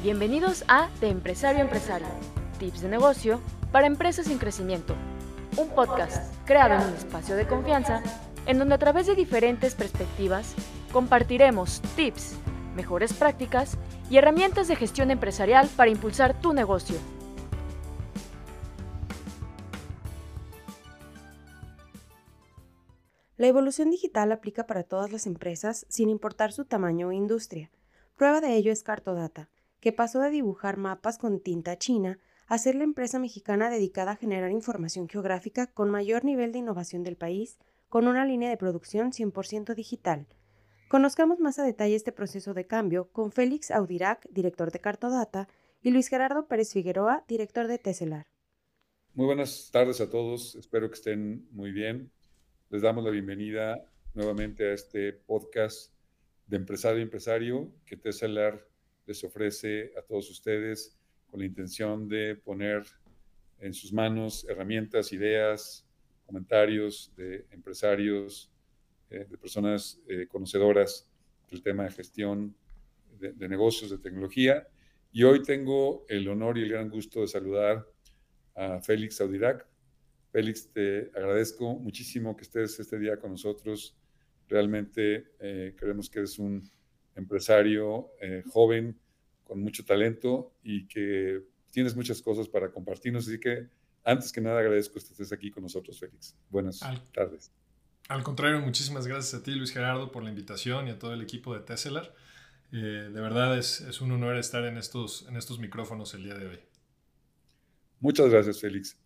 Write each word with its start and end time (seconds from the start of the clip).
Bienvenidos 0.00 0.62
a 0.68 0.90
De 1.00 1.08
Empresario 1.08 1.58
a 1.58 1.64
Empresario, 1.64 2.06
tips 2.60 2.82
de 2.82 2.88
negocio 2.88 3.40
para 3.72 3.88
empresas 3.88 4.28
en 4.30 4.38
crecimiento. 4.38 4.94
Un 5.56 5.70
podcast 5.70 6.32
creado 6.44 6.74
en 6.74 6.90
un 6.90 6.94
espacio 6.94 7.34
de 7.34 7.48
confianza 7.48 8.00
en 8.46 8.60
donde 8.60 8.76
a 8.76 8.78
través 8.78 9.08
de 9.08 9.16
diferentes 9.16 9.74
perspectivas 9.74 10.54
compartiremos 10.92 11.82
tips, 11.96 12.36
mejores 12.76 13.12
prácticas 13.12 13.76
y 14.08 14.18
herramientas 14.18 14.68
de 14.68 14.76
gestión 14.76 15.10
empresarial 15.10 15.68
para 15.76 15.90
impulsar 15.90 16.40
tu 16.40 16.52
negocio. 16.52 16.96
La 23.36 23.48
evolución 23.48 23.90
digital 23.90 24.30
aplica 24.30 24.64
para 24.64 24.84
todas 24.84 25.10
las 25.10 25.26
empresas 25.26 25.86
sin 25.88 26.08
importar 26.08 26.52
su 26.52 26.66
tamaño 26.66 27.08
o 27.08 27.12
industria. 27.12 27.72
Prueba 28.14 28.40
de 28.40 28.54
ello 28.54 28.70
es 28.70 28.84
Cartodata, 28.84 29.48
que 29.80 29.92
pasó 29.92 30.20
de 30.20 30.30
dibujar 30.30 30.76
mapas 30.76 31.18
con 31.18 31.40
tinta 31.40 31.78
china 31.78 32.18
a 32.46 32.58
ser 32.58 32.74
la 32.74 32.84
empresa 32.84 33.18
mexicana 33.18 33.70
dedicada 33.70 34.12
a 34.12 34.16
generar 34.16 34.50
información 34.50 35.08
geográfica 35.08 35.66
con 35.66 35.90
mayor 35.90 36.24
nivel 36.24 36.52
de 36.52 36.58
innovación 36.58 37.02
del 37.02 37.16
país, 37.16 37.58
con 37.88 38.08
una 38.08 38.24
línea 38.24 38.48
de 38.48 38.56
producción 38.56 39.12
100% 39.12 39.74
digital. 39.74 40.26
Conozcamos 40.88 41.38
más 41.38 41.58
a 41.58 41.64
detalle 41.64 41.94
este 41.94 42.12
proceso 42.12 42.54
de 42.54 42.66
cambio 42.66 43.10
con 43.12 43.30
Félix 43.30 43.70
Audirac, 43.70 44.26
director 44.30 44.72
de 44.72 44.80
Cartodata, 44.80 45.48
y 45.82 45.90
Luis 45.90 46.08
Gerardo 46.08 46.48
Pérez 46.48 46.72
Figueroa, 46.72 47.24
director 47.28 47.66
de 47.66 47.78
Teselar. 47.78 48.26
Muy 49.14 49.26
buenas 49.26 49.70
tardes 49.70 50.00
a 50.00 50.08
todos, 50.08 50.54
espero 50.54 50.88
que 50.88 50.94
estén 50.94 51.46
muy 51.50 51.72
bien. 51.72 52.10
Les 52.70 52.82
damos 52.82 53.04
la 53.04 53.10
bienvenida 53.10 53.84
nuevamente 54.14 54.70
a 54.70 54.74
este 54.74 55.12
podcast 55.12 55.92
de 56.46 56.56
empresario 56.56 57.00
y 57.00 57.02
empresario 57.02 57.72
que 57.84 57.96
Teselar 57.96 58.67
les 59.08 59.24
ofrece 59.24 59.90
a 59.98 60.02
todos 60.02 60.30
ustedes 60.30 60.94
con 61.26 61.40
la 61.40 61.46
intención 61.46 62.08
de 62.08 62.36
poner 62.36 62.82
en 63.58 63.72
sus 63.72 63.90
manos 63.90 64.46
herramientas, 64.48 65.12
ideas, 65.12 65.86
comentarios 66.26 67.10
de 67.16 67.46
empresarios, 67.50 68.52
eh, 69.08 69.26
de 69.28 69.38
personas 69.38 69.98
eh, 70.08 70.26
conocedoras 70.28 71.08
del 71.50 71.62
tema 71.62 71.84
de 71.84 71.90
gestión 71.90 72.54
de, 73.18 73.48
negocios, 73.48 73.90
de 73.90 73.98
tecnología. 73.98 74.68
Y 75.10 75.24
hoy 75.24 75.42
tengo 75.42 76.04
el 76.08 76.28
honor 76.28 76.58
y 76.58 76.62
el 76.62 76.68
gran 76.68 76.90
gusto 76.90 77.22
de 77.22 77.28
saludar 77.28 77.88
a 78.54 78.80
Félix 78.82 79.20
Audirac. 79.22 79.66
Félix, 80.30 80.70
te 80.70 81.10
agradezco 81.14 81.74
muchísimo 81.76 82.36
que 82.36 82.42
estés 82.42 82.78
este 82.78 82.98
día 82.98 83.18
con 83.18 83.30
nosotros. 83.30 83.96
Realmente 84.48 85.32
eh, 85.40 85.74
creemos 85.76 86.10
que 86.10 86.18
eres 86.18 86.38
un 86.38 86.70
empresario 87.18 88.10
eh, 88.20 88.42
joven, 88.48 88.98
con 89.44 89.60
mucho 89.60 89.84
talento 89.84 90.52
y 90.62 90.86
que 90.86 91.42
tienes 91.70 91.96
muchas 91.96 92.22
cosas 92.22 92.48
para 92.48 92.70
compartirnos. 92.70 93.26
Así 93.26 93.38
que, 93.40 93.68
antes 94.04 94.32
que 94.32 94.40
nada, 94.40 94.60
agradezco 94.60 94.94
que 94.94 95.00
estés 95.00 95.32
aquí 95.32 95.50
con 95.50 95.62
nosotros, 95.62 95.98
Félix. 95.98 96.36
Buenas 96.50 96.82
al, 96.82 97.02
tardes. 97.12 97.52
Al 98.08 98.22
contrario, 98.22 98.60
muchísimas 98.60 99.06
gracias 99.06 99.40
a 99.40 99.42
ti, 99.42 99.52
Luis 99.54 99.72
Gerardo, 99.72 100.12
por 100.12 100.22
la 100.22 100.30
invitación 100.30 100.88
y 100.88 100.90
a 100.90 100.98
todo 100.98 101.12
el 101.12 101.22
equipo 101.22 101.54
de 101.54 101.60
Tesselar. 101.60 102.14
Eh, 102.72 103.10
de 103.12 103.20
verdad 103.20 103.58
es, 103.58 103.80
es, 103.80 104.00
un 104.00 104.12
honor 104.12 104.36
estar 104.36 104.64
en 104.64 104.76
estos, 104.76 105.26
en 105.28 105.36
estos 105.36 105.58
micrófonos 105.58 106.12
el 106.14 106.24
día 106.24 106.34
de 106.34 106.46
hoy. 106.46 106.60
Muchas 108.00 108.28
gracias, 108.28 108.60
Félix. 108.60 108.98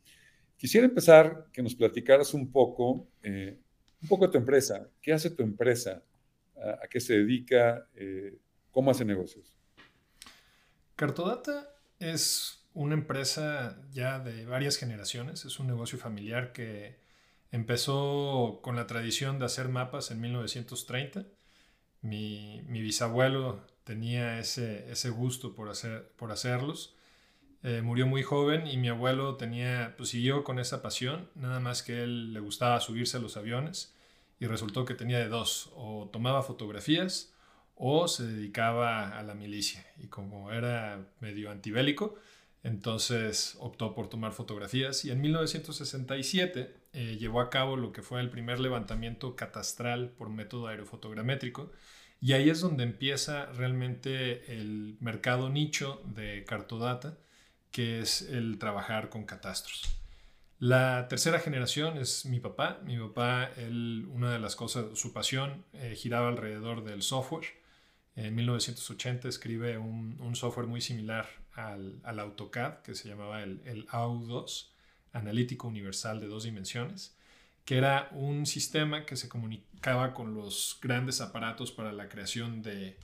Quisiera 0.57 0.87
empezar 0.87 1.47
que 1.53 1.63
nos 1.63 1.75
platicaras 1.75 2.35
un 2.35 2.51
poco, 2.51 3.09
eh, 3.23 3.59
un 4.03 4.09
poco 4.09 4.27
de 4.27 4.33
tu 4.33 4.39
empresa. 4.39 4.89
¿Qué 5.01 5.13
hace 5.13 5.31
tu 5.31 5.43
empresa? 5.43 6.03
¿A, 6.57 6.87
qué 6.89 7.01
se 7.01 7.15
dedica? 7.15 7.87
Eh, 7.95 8.39
¿Cómo 8.71 8.91
hace 8.91 9.05
negocios? 9.05 9.57
Cartodata 10.97 11.75
es 11.99 12.65
una 12.75 12.95
empresa 12.95 13.79
ya 13.91 14.19
de 14.19 14.47
varias 14.47 14.77
generaciones. 14.77 15.45
Es 15.45 15.59
un 15.59 15.67
negocio 15.67 15.99
familiar 15.99 16.53
que 16.53 16.99
empezó 17.51 18.61
con 18.63 18.77
la 18.77 18.87
tradición 18.87 19.39
de 19.39 19.47
hacer 19.47 19.69
mapas 19.69 20.11
en 20.11 20.21
1930. 20.21 21.25
Mi, 22.03 22.63
bisabuelo 22.69 23.67
tenía 23.85 24.39
ese, 24.39 25.11
gusto 25.11 25.55
por 25.55 25.69
hacerlos. 26.31 26.97
Eh, 27.65 27.81
murió 27.81 28.07
muy 28.07 28.23
joven 28.23 28.67
y 28.67 28.77
mi 28.77 28.89
abuelo 28.89 29.37
tenía, 29.37 29.95
pues 29.97 30.09
siguió 30.09 30.43
con 30.43 30.59
esa 30.59 30.83
pasión, 30.83 31.31
nada 31.37 31.61
más 31.61 31.85
que 31.85 32.03
él 32.03 32.33
le 32.33 32.41
gustaba 32.41 32.81
subirse 32.81 33.19
a 33.19 33.21
los 33.21 33.37
aviones 33.37 33.95
y 34.43 34.47
resultó 34.49 34.85
que 34.85 34.95
tenía 34.95 35.21
de 35.21 35.29
dos, 35.29 35.71
o 35.77 36.11
tomaba 36.13 36.43
fotografías 36.43 37.33
o 37.77 38.09
se 38.09 38.27
dedicaba 38.27 39.17
a 39.17 39.23
la 39.23 39.35
milicia. 39.35 39.87
Y 39.99 40.09
como 40.09 40.51
era 40.51 41.07
medio 41.21 41.49
antibélico, 41.49 42.17
entonces 42.65 43.57
optó 43.61 43.95
por 43.95 44.09
tomar 44.09 44.33
fotografías 44.33 45.05
y 45.05 45.13
en 45.13 45.21
1967 45.21 46.75
eh, 46.93 47.17
llevó 47.21 47.41
a 47.41 47.51
cabo 47.51 47.77
lo 47.77 47.93
que 47.93 48.03
fue 48.03 48.21
el 48.21 48.31
primer 48.31 48.59
levantamiento 48.59 49.37
catastral 49.37 50.11
por 50.11 50.29
método 50.29 50.67
aerofotogramétrico. 50.67 51.71
Y 52.21 52.33
ahí 52.33 52.51
es 52.51 52.61
donde 52.61 52.83
empieza 52.83 53.47
realmente 53.47 54.57
el 54.61 54.97
mercado 54.99 55.51
nicho 55.51 56.03
de 56.05 56.45
cartodata, 56.45 57.17
que 57.71 58.01
es 58.01 58.23
el 58.23 58.59
trabajar 58.59 59.09
con 59.09 59.25
catastros. 59.25 60.02
La 60.63 61.09
tercera 61.09 61.41
generación 61.41 61.99
es 61.99 62.25
mi 62.25 62.39
papá. 62.39 62.79
Mi 62.85 62.97
papá, 62.97 63.51
él, 63.57 64.07
una 64.13 64.33
de 64.33 64.39
las 64.39 64.55
cosas, 64.55 64.97
su 64.97 65.13
pasión 65.13 65.65
eh, 65.73 65.97
giraba 65.97 66.29
alrededor 66.29 66.85
del 66.85 67.03
software. 67.03 67.47
En 68.15 68.33
1980 68.37 69.27
escribe 69.27 69.77
un, 69.77 70.37
software 70.37 70.69
muy 70.69 70.81
similar 70.81 71.27
al, 71.55 71.99
al, 72.05 72.21
AutoCAD, 72.21 72.83
que 72.83 72.95
se 72.95 73.09
llamaba 73.09 73.43
el, 73.43 73.61
el 73.65 73.89
AU2, 73.89 74.69
Analítico 75.13 75.67
Universal 75.67 76.21
de 76.21 76.29
Dos 76.29 76.45
Dimensiones, 76.45 77.19
que 77.65 77.77
era 77.77 78.09
un 78.13 78.47
sistema 78.47 79.05
que 79.05 79.17
se 79.17 79.29
comunicaba 79.29 80.15
con 80.15 80.33
los 80.33 80.79
grandes 80.81 81.21
aparatos 81.21 81.73
para 81.73 81.91
la 81.91 82.09
creación 82.09 82.63
de, 82.63 82.97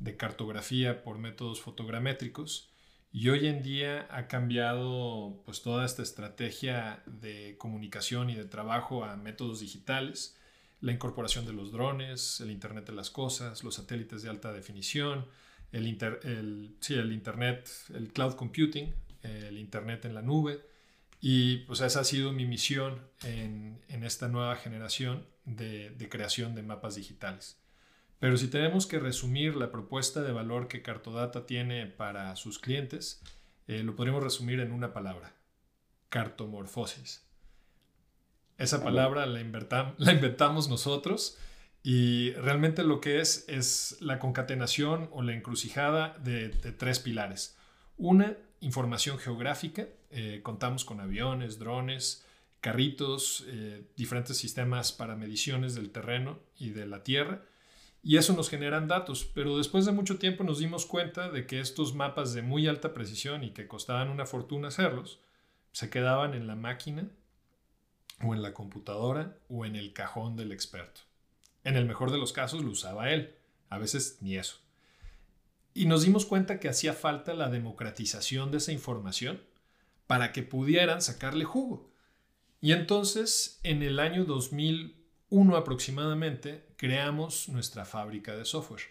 de 0.00 0.16
cartografía 0.16 1.04
por 1.04 1.18
métodos 1.18 1.60
fotogramétricos 1.60 2.68
y 3.12 3.28
hoy 3.28 3.46
en 3.46 3.62
día 3.62 4.06
ha 4.10 4.28
cambiado 4.28 5.42
pues 5.44 5.62
toda 5.62 5.86
esta 5.86 6.02
estrategia 6.02 7.02
de 7.06 7.56
comunicación 7.58 8.30
y 8.30 8.34
de 8.34 8.44
trabajo 8.44 9.04
a 9.04 9.16
métodos 9.16 9.60
digitales, 9.60 10.36
la 10.80 10.92
incorporación 10.92 11.46
de 11.46 11.52
los 11.52 11.72
drones, 11.72 12.40
el 12.40 12.50
Internet 12.50 12.86
de 12.86 12.92
las 12.92 13.10
Cosas, 13.10 13.64
los 13.64 13.76
satélites 13.76 14.22
de 14.22 14.28
alta 14.28 14.52
definición, 14.52 15.26
el, 15.72 15.86
inter, 15.86 16.20
el, 16.24 16.76
sí, 16.80 16.94
el 16.94 17.12
Internet, 17.12 17.70
el 17.94 18.12
cloud 18.12 18.34
computing, 18.34 18.94
el 19.22 19.58
Internet 19.58 20.04
en 20.04 20.14
la 20.14 20.22
nube. 20.22 20.60
Y 21.20 21.58
pues 21.58 21.80
esa 21.80 22.00
ha 22.00 22.04
sido 22.04 22.32
mi 22.32 22.44
misión 22.44 23.00
en, 23.24 23.80
en 23.88 24.04
esta 24.04 24.28
nueva 24.28 24.56
generación 24.56 25.26
de, 25.44 25.90
de 25.90 26.08
creación 26.08 26.54
de 26.54 26.62
mapas 26.62 26.96
digitales. 26.96 27.58
Pero 28.18 28.36
si 28.36 28.48
tenemos 28.48 28.86
que 28.86 28.98
resumir 28.98 29.56
la 29.56 29.70
propuesta 29.70 30.22
de 30.22 30.32
valor 30.32 30.68
que 30.68 30.82
Cartodata 30.82 31.46
tiene 31.46 31.86
para 31.86 32.34
sus 32.36 32.58
clientes, 32.58 33.22
eh, 33.66 33.82
lo 33.82 33.94
podríamos 33.94 34.22
resumir 34.22 34.60
en 34.60 34.72
una 34.72 34.92
palabra, 34.92 35.34
cartomorfosis. 36.08 37.24
Esa 38.58 38.82
palabra 38.82 39.26
la, 39.26 39.40
la, 39.98 40.12
inventamos 40.12 40.68
nosotros 40.68 41.36
y 41.82 42.32
realmente 42.32 42.84
lo 42.84 43.00
que 43.00 43.20
es 43.20 43.44
es 43.48 43.98
la 44.00 44.18
concatenación 44.18 45.10
o 45.12 45.22
la 45.22 45.34
encrucijada 45.34 46.16
de, 46.18 46.48
de 46.48 46.72
tres 46.72 47.00
pilares. 47.00 47.58
Una, 47.98 48.36
información 48.60 49.18
geográfica. 49.18 49.86
Eh, 50.10 50.40
contamos 50.42 50.84
con 50.84 51.00
aviones, 51.00 51.58
drones, 51.58 52.24
carritos, 52.60 53.44
eh, 53.48 53.84
diferentes 53.96 54.36
sistemas 54.36 54.92
para 54.92 55.16
mediciones 55.16 55.74
del 55.74 55.90
terreno 55.90 56.38
y 56.58 56.70
de 56.70 56.86
la 56.86 57.02
tierra 57.02 57.42
y 58.06 58.18
eso 58.18 58.34
nos 58.34 58.48
generan 58.48 58.86
datos, 58.86 59.24
pero 59.34 59.58
después 59.58 59.84
de 59.84 59.90
mucho 59.90 60.16
tiempo 60.16 60.44
nos 60.44 60.60
dimos 60.60 60.86
cuenta 60.86 61.28
de 61.28 61.44
que 61.44 61.58
estos 61.58 61.92
mapas 61.92 62.34
de 62.34 62.40
muy 62.40 62.68
alta 62.68 62.94
precisión 62.94 63.42
y 63.42 63.50
que 63.50 63.66
costaban 63.66 64.10
una 64.10 64.26
fortuna 64.26 64.68
hacerlos, 64.68 65.18
se 65.72 65.90
quedaban 65.90 66.34
en 66.34 66.46
la 66.46 66.54
máquina 66.54 67.10
o 68.22 68.32
en 68.32 68.42
la 68.42 68.54
computadora 68.54 69.36
o 69.48 69.66
en 69.66 69.74
el 69.74 69.92
cajón 69.92 70.36
del 70.36 70.52
experto. 70.52 71.00
En 71.64 71.74
el 71.74 71.84
mejor 71.84 72.12
de 72.12 72.18
los 72.18 72.32
casos 72.32 72.62
lo 72.62 72.70
usaba 72.70 73.10
él, 73.10 73.34
a 73.70 73.78
veces 73.78 74.18
ni 74.20 74.36
eso. 74.36 74.60
Y 75.74 75.86
nos 75.86 76.02
dimos 76.02 76.26
cuenta 76.26 76.60
que 76.60 76.68
hacía 76.68 76.92
falta 76.92 77.34
la 77.34 77.50
democratización 77.50 78.52
de 78.52 78.58
esa 78.58 78.70
información 78.70 79.42
para 80.06 80.30
que 80.30 80.44
pudieran 80.44 81.02
sacarle 81.02 81.44
jugo. 81.44 81.90
Y 82.60 82.70
entonces, 82.70 83.58
en 83.64 83.82
el 83.82 83.98
año 83.98 84.24
2001 85.30 85.56
aproximadamente, 85.56 86.66
creamos 86.76 87.48
nuestra 87.48 87.84
fábrica 87.84 88.36
de 88.36 88.44
software. 88.44 88.82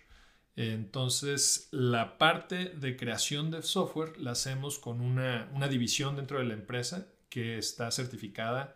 Entonces, 0.55 1.67
la 1.71 2.17
parte 2.17 2.69
de 2.69 2.95
creación 2.95 3.51
de 3.51 3.61
software 3.61 4.17
la 4.17 4.31
hacemos 4.31 4.79
con 4.79 5.01
una, 5.01 5.49
una 5.53 5.67
división 5.67 6.15
dentro 6.15 6.39
de 6.39 6.45
la 6.45 6.53
empresa 6.53 7.07
que 7.29 7.57
está 7.57 7.91
certificada 7.91 8.75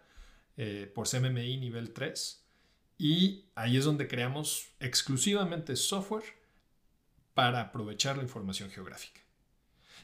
eh, 0.58 0.92
por 0.94 1.08
CMMI 1.08 1.58
nivel 1.58 1.94
3 1.94 2.46
y 2.98 3.46
ahí 3.56 3.78
es 3.78 3.86
donde 3.86 4.10
creamos 4.10 4.68
exclusivamente 4.82 5.78
software 5.78 6.26
para 7.34 7.62
aprovechar 7.62 8.18
la 8.18 8.24
información 8.24 8.70
geográfica. 8.70 9.22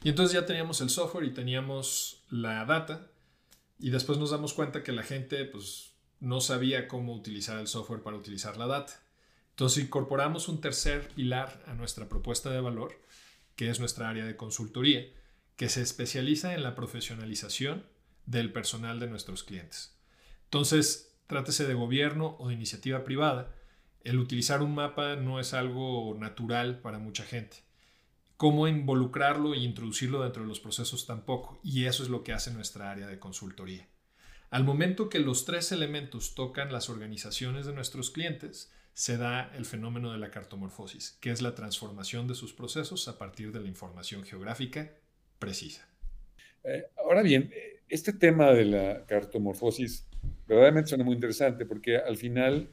Y 0.01 0.09
entonces 0.09 0.33
ya 0.33 0.45
teníamos 0.45 0.79
el 0.79 0.89
software 0.89 1.25
y 1.25 1.33
teníamos 1.33 2.23
la 2.29 2.63
data 2.63 3.11
y 3.79 3.89
después 3.89 4.17
nos 4.17 4.31
damos 4.31 4.53
cuenta 4.53 4.81
que 4.81 4.93
la 4.93 5.03
gente 5.03 5.43
pues 5.43 5.94
no 6.25 6.41
sabía 6.41 6.87
cómo 6.87 7.13
utilizar 7.13 7.59
el 7.59 7.67
software 7.67 8.01
para 8.01 8.17
utilizar 8.17 8.57
la 8.57 8.65
data. 8.65 8.99
Entonces 9.51 9.83
incorporamos 9.83 10.47
un 10.47 10.59
tercer 10.59 11.07
pilar 11.09 11.63
a 11.67 11.75
nuestra 11.75 12.09
propuesta 12.09 12.49
de 12.49 12.59
valor, 12.59 12.99
que 13.55 13.69
es 13.69 13.79
nuestra 13.79 14.09
área 14.09 14.25
de 14.25 14.35
consultoría, 14.35 15.05
que 15.55 15.69
se 15.69 15.83
especializa 15.83 16.55
en 16.55 16.63
la 16.63 16.73
profesionalización 16.73 17.85
del 18.25 18.51
personal 18.51 18.99
de 18.99 19.07
nuestros 19.07 19.43
clientes. 19.43 19.95
Entonces, 20.45 21.15
trátese 21.27 21.67
de 21.67 21.75
gobierno 21.75 22.35
o 22.39 22.47
de 22.47 22.55
iniciativa 22.55 23.03
privada, 23.03 23.53
el 24.03 24.17
utilizar 24.17 24.63
un 24.63 24.73
mapa 24.73 25.15
no 25.15 25.39
es 25.39 25.53
algo 25.53 26.15
natural 26.19 26.79
para 26.79 26.97
mucha 26.97 27.23
gente. 27.23 27.57
Cómo 28.35 28.67
involucrarlo 28.67 29.53
e 29.53 29.59
introducirlo 29.59 30.23
dentro 30.23 30.41
de 30.41 30.49
los 30.49 30.59
procesos 30.59 31.05
tampoco. 31.05 31.59
Y 31.63 31.85
eso 31.85 32.03
es 32.03 32.09
lo 32.09 32.23
que 32.23 32.33
hace 32.33 32.51
nuestra 32.51 32.91
área 32.91 33.07
de 33.07 33.19
consultoría. 33.19 33.87
Al 34.49 34.63
momento 34.63 35.09
que 35.09 35.19
los 35.19 35.45
tres 35.45 35.71
elementos 35.71 36.35
tocan 36.35 36.71
las 36.71 36.89
organizaciones 36.89 37.65
de 37.65 37.73
nuestros 37.73 38.11
clientes, 38.11 38.71
se 38.93 39.17
da 39.17 39.51
el 39.55 39.65
fenómeno 39.65 40.11
de 40.13 40.17
la 40.17 40.31
cartomorfosis, 40.31 41.17
que 41.19 41.31
es 41.31 41.41
la 41.41 41.53
transformación 41.53 42.27
de 42.27 42.35
sus 42.35 42.53
procesos 42.53 43.07
a 43.09 43.17
partir 43.17 43.51
de 43.51 43.59
la 43.59 43.67
información 43.67 44.23
geográfica 44.23 44.93
precisa. 45.37 45.85
Eh, 46.63 46.85
ahora 46.97 47.21
bien, 47.21 47.51
este 47.89 48.13
tema 48.13 48.51
de 48.51 48.65
la 48.65 49.05
cartomorfosis 49.05 50.07
verdaderamente 50.47 50.89
suena 50.89 51.03
muy 51.03 51.15
interesante 51.15 51.65
porque 51.65 51.97
al 51.97 52.15
final, 52.15 52.69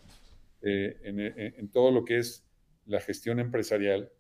eh, 0.63 0.97
en, 1.03 1.21
en, 1.21 1.69
todo 1.71 1.91
lo 1.91 2.05
que 2.05 2.19
es 2.19 2.45
la 2.87 3.01
gestión 3.01 3.41
empresarial, 3.41 4.11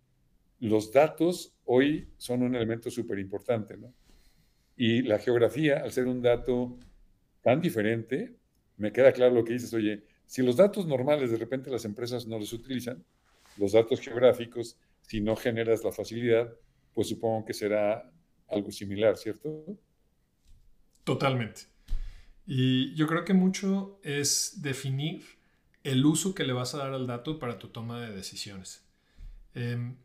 los 0.58 0.93
datos 0.93 1.54
hoy 1.64 2.08
son 2.19 2.43
un 2.43 2.54
elemento 2.54 2.90
súper 2.90 3.19
importante, 3.19 3.76
¿no? 3.76 3.94
Y 4.76 5.02
la 5.02 5.19
geografía, 5.19 5.78
al 5.78 5.93
ser 5.93 6.06
un 6.06 6.22
dato 6.22 6.78
tan 7.42 7.60
diferente, 7.60 8.34
me 8.76 8.92
queda 8.92 9.12
claro 9.12 9.34
lo 9.34 9.44
que 9.44 9.52
dices, 9.52 9.72
oye, 9.74 10.04
si 10.26 10.42
los 10.42 10.56
datos 10.56 10.86
normales 10.86 11.30
de 11.30 11.36
repente 11.36 11.70
las 11.70 11.84
empresas 11.84 12.26
no 12.26 12.38
los 12.38 12.52
utilizan, 12.52 13.04
los 13.58 13.72
datos 13.72 14.00
geográficos, 14.00 14.78
si 15.02 15.20
no 15.20 15.36
generas 15.36 15.84
la 15.84 15.92
facilidad, 15.92 16.52
pues 16.94 17.08
supongo 17.08 17.44
que 17.44 17.52
será 17.52 18.10
algo 18.48 18.70
similar, 18.70 19.16
¿cierto? 19.16 19.78
Totalmente. 21.04 21.62
Y 22.46 22.94
yo 22.94 23.06
creo 23.06 23.24
que 23.24 23.34
mucho 23.34 24.00
es 24.02 24.62
definir 24.62 25.22
el 25.84 26.04
uso 26.04 26.34
que 26.34 26.44
le 26.44 26.52
vas 26.52 26.74
a 26.74 26.78
dar 26.78 26.92
al 26.92 27.06
dato 27.06 27.38
para 27.38 27.58
tu 27.58 27.68
toma 27.68 28.00
de 28.00 28.12
decisiones. 28.12 28.84
Em, 29.54 29.96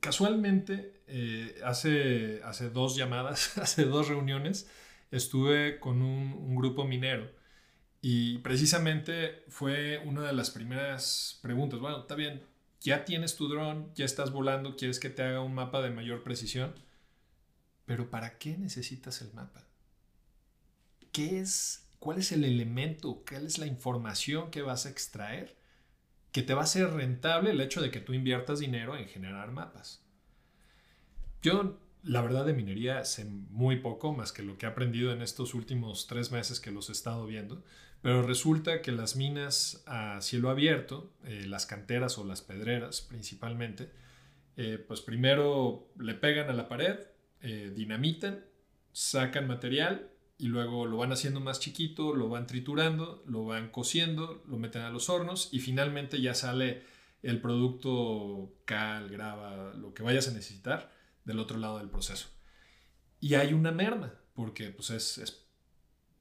casualmente, 0.00 1.00
eh, 1.06 1.60
hace, 1.64 2.40
hace 2.44 2.70
dos 2.70 2.96
llamadas, 2.96 3.58
hace 3.58 3.84
dos 3.84 4.08
reuniones, 4.08 4.68
estuve 5.16 5.78
con 5.78 6.02
un, 6.02 6.56
grupo 6.56 6.84
minero 6.84 7.30
y 8.00 8.38
precisamente 8.38 9.44
fue 9.48 9.98
una 10.04 10.22
de 10.22 10.32
las 10.32 10.50
primeras 10.50 11.38
preguntas. 11.42 11.80
Bueno, 11.80 12.00
está 12.00 12.14
bien, 12.14 12.42
ya 12.80 13.04
tienes 13.04 13.36
tu 13.36 13.48
dron, 13.48 13.92
ya 13.94 14.04
estás 14.04 14.32
volando, 14.32 14.76
quieres 14.76 14.98
que 14.98 15.10
te 15.10 15.22
haga 15.22 15.40
un 15.40 15.54
mapa 15.54 15.80
de 15.80 15.90
mayor 15.90 16.22
precisión, 16.22 16.74
pero 17.86 18.10
¿para 18.10 18.38
qué 18.38 18.58
necesitas 18.58 19.22
el 19.22 19.32
mapa? 19.32 19.64
¿Qué 21.12 21.40
es, 21.40 21.88
cuál 21.98 22.18
es 22.18 22.32
el 22.32 22.44
elemento, 22.44 23.22
cuál 23.28 23.46
es 23.46 23.58
la 23.58 23.66
información 23.66 24.50
que 24.50 24.62
vas 24.62 24.86
a 24.86 24.90
extraer 24.90 25.56
que 26.32 26.42
te 26.42 26.54
va 26.54 26.64
a 26.64 26.66
ser 26.66 26.90
rentable 26.90 27.52
el 27.52 27.60
hecho 27.60 27.80
de 27.80 27.92
que 27.92 28.00
tú 28.00 28.12
inviertas 28.12 28.58
dinero 28.58 28.96
en 28.96 29.06
generar 29.06 29.52
mapas? 29.52 30.02
Yo, 31.40 31.78
la 32.04 32.20
verdad, 32.20 32.44
de 32.44 32.52
minería 32.52 33.04
sé 33.04 33.24
muy 33.24 33.76
poco, 33.76 34.12
más 34.12 34.32
que 34.32 34.42
lo 34.42 34.58
que 34.58 34.66
he 34.66 34.68
aprendido 34.68 35.12
en 35.12 35.22
estos 35.22 35.54
últimos 35.54 36.06
tres 36.06 36.30
meses 36.30 36.60
que 36.60 36.70
los 36.70 36.88
he 36.90 36.92
estado 36.92 37.26
viendo, 37.26 37.64
pero 38.02 38.22
resulta 38.22 38.82
que 38.82 38.92
las 38.92 39.16
minas 39.16 39.82
a 39.86 40.20
cielo 40.20 40.50
abierto, 40.50 41.12
eh, 41.24 41.46
las 41.46 41.64
canteras 41.64 42.18
o 42.18 42.24
las 42.24 42.42
pedreras 42.42 43.00
principalmente, 43.00 43.90
eh, 44.56 44.82
pues 44.86 45.00
primero 45.00 45.88
le 45.98 46.14
pegan 46.14 46.50
a 46.50 46.52
la 46.52 46.68
pared, 46.68 46.98
eh, 47.40 47.72
dinamitan, 47.74 48.44
sacan 48.92 49.48
material 49.48 50.10
y 50.36 50.48
luego 50.48 50.84
lo 50.84 50.98
van 50.98 51.12
haciendo 51.12 51.40
más 51.40 51.58
chiquito, 51.58 52.14
lo 52.14 52.28
van 52.28 52.46
triturando, 52.46 53.24
lo 53.26 53.46
van 53.46 53.70
cociendo, 53.70 54.42
lo 54.46 54.58
meten 54.58 54.82
a 54.82 54.90
los 54.90 55.08
hornos 55.08 55.48
y 55.52 55.60
finalmente 55.60 56.20
ya 56.20 56.34
sale 56.34 56.82
el 57.22 57.40
producto 57.40 58.52
cal, 58.66 59.08
grava, 59.08 59.72
lo 59.72 59.94
que 59.94 60.02
vayas 60.02 60.28
a 60.28 60.32
necesitar 60.32 60.93
del 61.24 61.38
otro 61.38 61.58
lado 61.58 61.78
del 61.78 61.90
proceso. 61.90 62.28
Y 63.20 63.34
hay 63.34 63.52
una 63.52 63.72
merma, 63.72 64.14
porque 64.34 64.70
pues 64.70 64.90
es, 64.90 65.18
es 65.18 65.46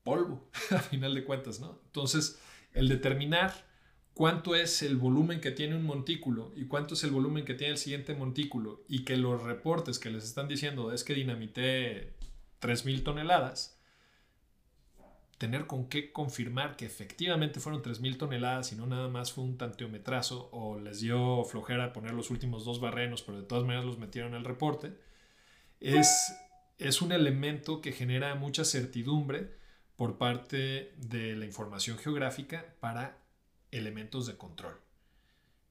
polvo, 0.03 0.49
a 0.71 0.79
final 0.79 1.13
de 1.15 1.23
cuentas, 1.23 1.59
¿no? 1.59 1.81
Entonces, 1.85 2.39
el 2.73 2.87
determinar 2.89 3.53
cuánto 4.13 4.55
es 4.55 4.81
el 4.83 4.97
volumen 4.97 5.41
que 5.41 5.51
tiene 5.51 5.75
un 5.75 5.85
montículo 5.85 6.53
y 6.55 6.65
cuánto 6.65 6.93
es 6.93 7.03
el 7.03 7.11
volumen 7.11 7.45
que 7.45 7.55
tiene 7.55 7.73
el 7.73 7.79
siguiente 7.79 8.13
montículo 8.15 8.83
y 8.87 9.03
que 9.05 9.17
los 9.17 9.41
reportes 9.43 9.99
que 9.99 10.11
les 10.11 10.23
están 10.23 10.47
diciendo 10.47 10.91
es 10.91 11.03
que 11.03 11.13
dinamité 11.13 12.13
3.000 12.61 13.03
toneladas, 13.03 13.72
tener 15.43 15.67
con 15.67 15.89
qué 15.89 16.13
confirmar 16.13 16.77
que 16.77 16.85
efectivamente 16.85 17.59
fueron 17.59 17.83
3.000 17.83 18.17
toneladas 18.17 18.71
y 18.71 18.77
no 18.77 18.87
nada 18.87 19.09
más 19.09 19.33
fue 19.33 19.43
un 19.43 19.57
tanteometrazo 19.57 20.47
o 20.53 20.79
les 20.79 21.01
dio 21.01 21.43
flojera 21.43 21.91
poner 21.91 22.13
los 22.13 22.29
últimos 22.29 22.63
dos 22.63 22.79
barrenos, 22.79 23.23
pero 23.23 23.41
de 23.41 23.45
todas 23.45 23.65
maneras 23.65 23.83
los 23.83 23.97
metieron 23.97 24.35
al 24.35 24.45
reporte, 24.45 24.93
es, 25.81 26.33
es 26.77 27.01
un 27.01 27.11
elemento 27.11 27.81
que 27.81 27.91
genera 27.91 28.35
mucha 28.35 28.63
certidumbre 28.63 29.51
por 29.97 30.17
parte 30.17 30.93
de 30.95 31.35
la 31.35 31.43
información 31.43 31.97
geográfica 31.97 32.73
para 32.79 33.17
elementos 33.71 34.25
de 34.25 34.37
control. 34.37 34.79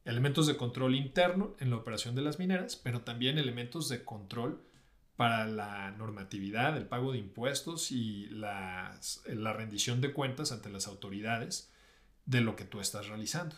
Elementos 0.05 0.47
de 0.47 0.59
control 0.59 0.97
interno 0.97 1.57
en 1.61 1.71
la 1.71 1.77
operación 1.77 2.15
de 2.15 2.21
las 2.21 2.39
mineras, 2.39 2.77
pero 2.77 3.01
también 3.01 3.39
elementos 3.39 3.89
de 3.89 4.05
control 4.05 4.63
para 5.23 5.47
la 5.47 5.93
normatividad, 5.93 6.77
el 6.77 6.89
pago 6.89 7.13
de 7.13 7.19
impuestos 7.19 7.93
y 7.93 8.27
la 8.31 8.99
rendición 9.53 10.01
de 10.01 10.13
cuentas 10.13 10.51
ante 10.51 10.69
las 10.69 10.89
autoridades 10.89 11.71
de 12.27 12.41
lo 12.41 12.57
que 12.57 12.65
tú 12.65 12.81
estás 12.81 13.07
realizando. 13.07 13.55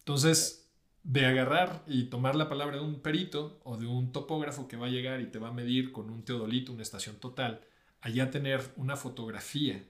Entonces, 0.00 0.68
de 1.04 1.26
agarrar 1.26 1.84
y 1.86 2.06
tomar 2.06 2.34
la 2.34 2.48
palabra 2.48 2.78
de 2.78 2.82
un 2.82 3.02
perito 3.02 3.60
o 3.62 3.76
de 3.76 3.86
un 3.86 4.10
topógrafo 4.10 4.66
que 4.66 4.76
va 4.76 4.88
a 4.88 4.90
llegar 4.90 5.20
y 5.20 5.26
te 5.26 5.38
va 5.38 5.50
a 5.50 5.52
medir 5.52 5.92
con 5.92 6.10
un 6.10 6.24
teodolito 6.24 6.72
una 6.72 6.82
estación 6.82 7.20
total, 7.20 7.60
allá 8.00 8.32
tener 8.32 8.60
una 8.74 8.96
fotografía 8.96 9.84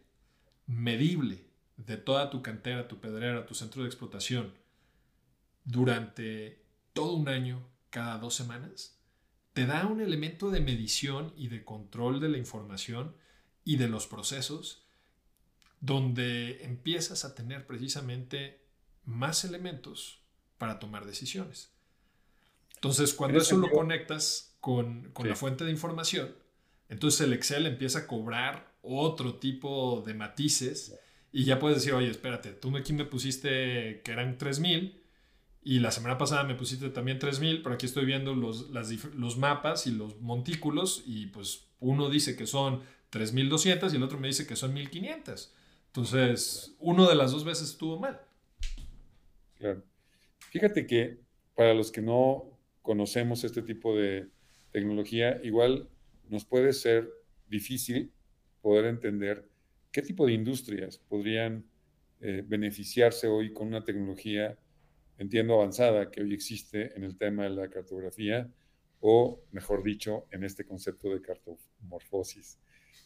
medible 0.66 1.46
de 1.78 1.96
toda 1.96 2.28
tu 2.28 2.42
cantera, 2.42 2.88
tu 2.88 3.00
pedrera, 3.00 3.46
tu 3.46 3.54
centro 3.54 3.84
de 3.84 3.88
explotación 3.88 4.52
durante 5.64 6.62
todo 6.92 7.14
un 7.14 7.30
año, 7.30 7.66
cada 7.88 8.18
dos 8.18 8.34
semanas, 8.34 8.99
te 9.52 9.66
da 9.66 9.86
un 9.86 10.00
elemento 10.00 10.50
de 10.50 10.60
medición 10.60 11.32
y 11.36 11.48
de 11.48 11.64
control 11.64 12.20
de 12.20 12.28
la 12.28 12.38
información 12.38 13.14
y 13.64 13.76
de 13.76 13.88
los 13.88 14.06
procesos 14.06 14.86
donde 15.80 16.64
empiezas 16.64 17.24
a 17.24 17.34
tener 17.34 17.66
precisamente 17.66 18.60
más 19.04 19.44
elementos 19.44 20.20
para 20.58 20.78
tomar 20.78 21.06
decisiones. 21.06 21.72
Entonces, 22.74 23.14
cuando 23.14 23.38
eso 23.38 23.56
lo 23.56 23.70
conectas 23.70 24.56
con, 24.60 25.12
la 25.24 25.36
fuente 25.36 25.64
de 25.64 25.70
información, 25.70 26.34
entonces 26.88 27.22
el 27.22 27.32
Excel 27.32 27.66
empieza 27.66 28.00
a 28.00 28.06
cobrar 28.06 28.74
otro 28.82 29.36
tipo 29.36 30.02
de 30.06 30.14
matices 30.14 30.98
y 31.32 31.44
ya 31.44 31.58
puedes 31.58 31.78
decir, 31.78 31.94
oye, 31.94 32.10
espérate, 32.10 32.52
tú 32.52 32.76
aquí 32.76 32.92
me 32.92 33.04
pusiste 33.04 34.02
que 34.02 34.12
eran 34.12 34.36
3000 34.38 34.99
y 35.62 35.78
la 35.80 35.90
semana 35.90 36.18
pasada 36.18 36.44
me 36.44 36.54
pusiste 36.54 36.88
también 36.90 37.18
3000, 37.18 37.62
pero 37.62 37.74
aquí 37.74 37.86
estoy 37.86 38.06
viendo 38.06 38.34
los, 38.34 38.70
los 39.14 39.38
mapas 39.38 39.86
y 39.86 39.92
los 39.92 40.20
montículos 40.20 41.02
y 41.06 41.26
pues 41.26 41.66
uno 41.80 42.08
dice 42.08 42.36
que 42.36 42.46
son 42.46 42.82
3200 43.10 43.92
y 43.92 43.96
el 43.96 44.02
otro 44.02 44.18
me 44.18 44.28
dice 44.28 44.46
que 44.46 44.56
son 44.56 44.72
1500. 44.72 45.52
Entonces, 45.86 46.74
uno 46.78 47.08
de 47.08 47.14
las 47.14 47.32
dos 47.32 47.44
veces 47.44 47.70
estuvo 47.70 47.98
mal. 47.98 48.20
Claro. 49.58 49.82
Fíjate 50.50 50.86
que 50.86 51.18
para 51.54 51.74
los 51.74 51.90
que 51.90 52.00
no 52.00 52.44
conocemos 52.82 53.44
este 53.44 53.62
tipo 53.62 53.96
de 53.96 54.28
tecnología, 54.72 55.40
igual 55.42 55.88
nos 56.28 56.44
puede 56.44 56.72
ser 56.72 57.10
difícil 57.48 58.12
poder 58.62 58.86
entender 58.86 59.50
¿Qué 59.92 60.02
tipo 60.02 60.26
de 60.26 60.32
industrias 60.32 60.98
podrían 60.98 61.64
eh, 62.20 62.44
beneficiarse 62.46 63.26
hoy 63.26 63.52
con 63.52 63.68
una 63.68 63.84
tecnología, 63.84 64.56
entiendo, 65.22 65.54
avanzada 65.54 66.10
que 66.10 66.22
hoy 66.22 66.34
existe 66.34 66.96
en 66.96 67.04
el 67.04 67.16
tema 67.16 67.44
de 67.44 67.50
la 67.50 67.68
cartografía 67.68 68.50
o, 69.00 69.42
mejor 69.52 69.82
dicho, 69.82 70.26
en 70.30 70.44
este 70.44 70.64
concepto 70.64 71.08
de 71.10 71.22
cartomorfosis? 71.22 72.58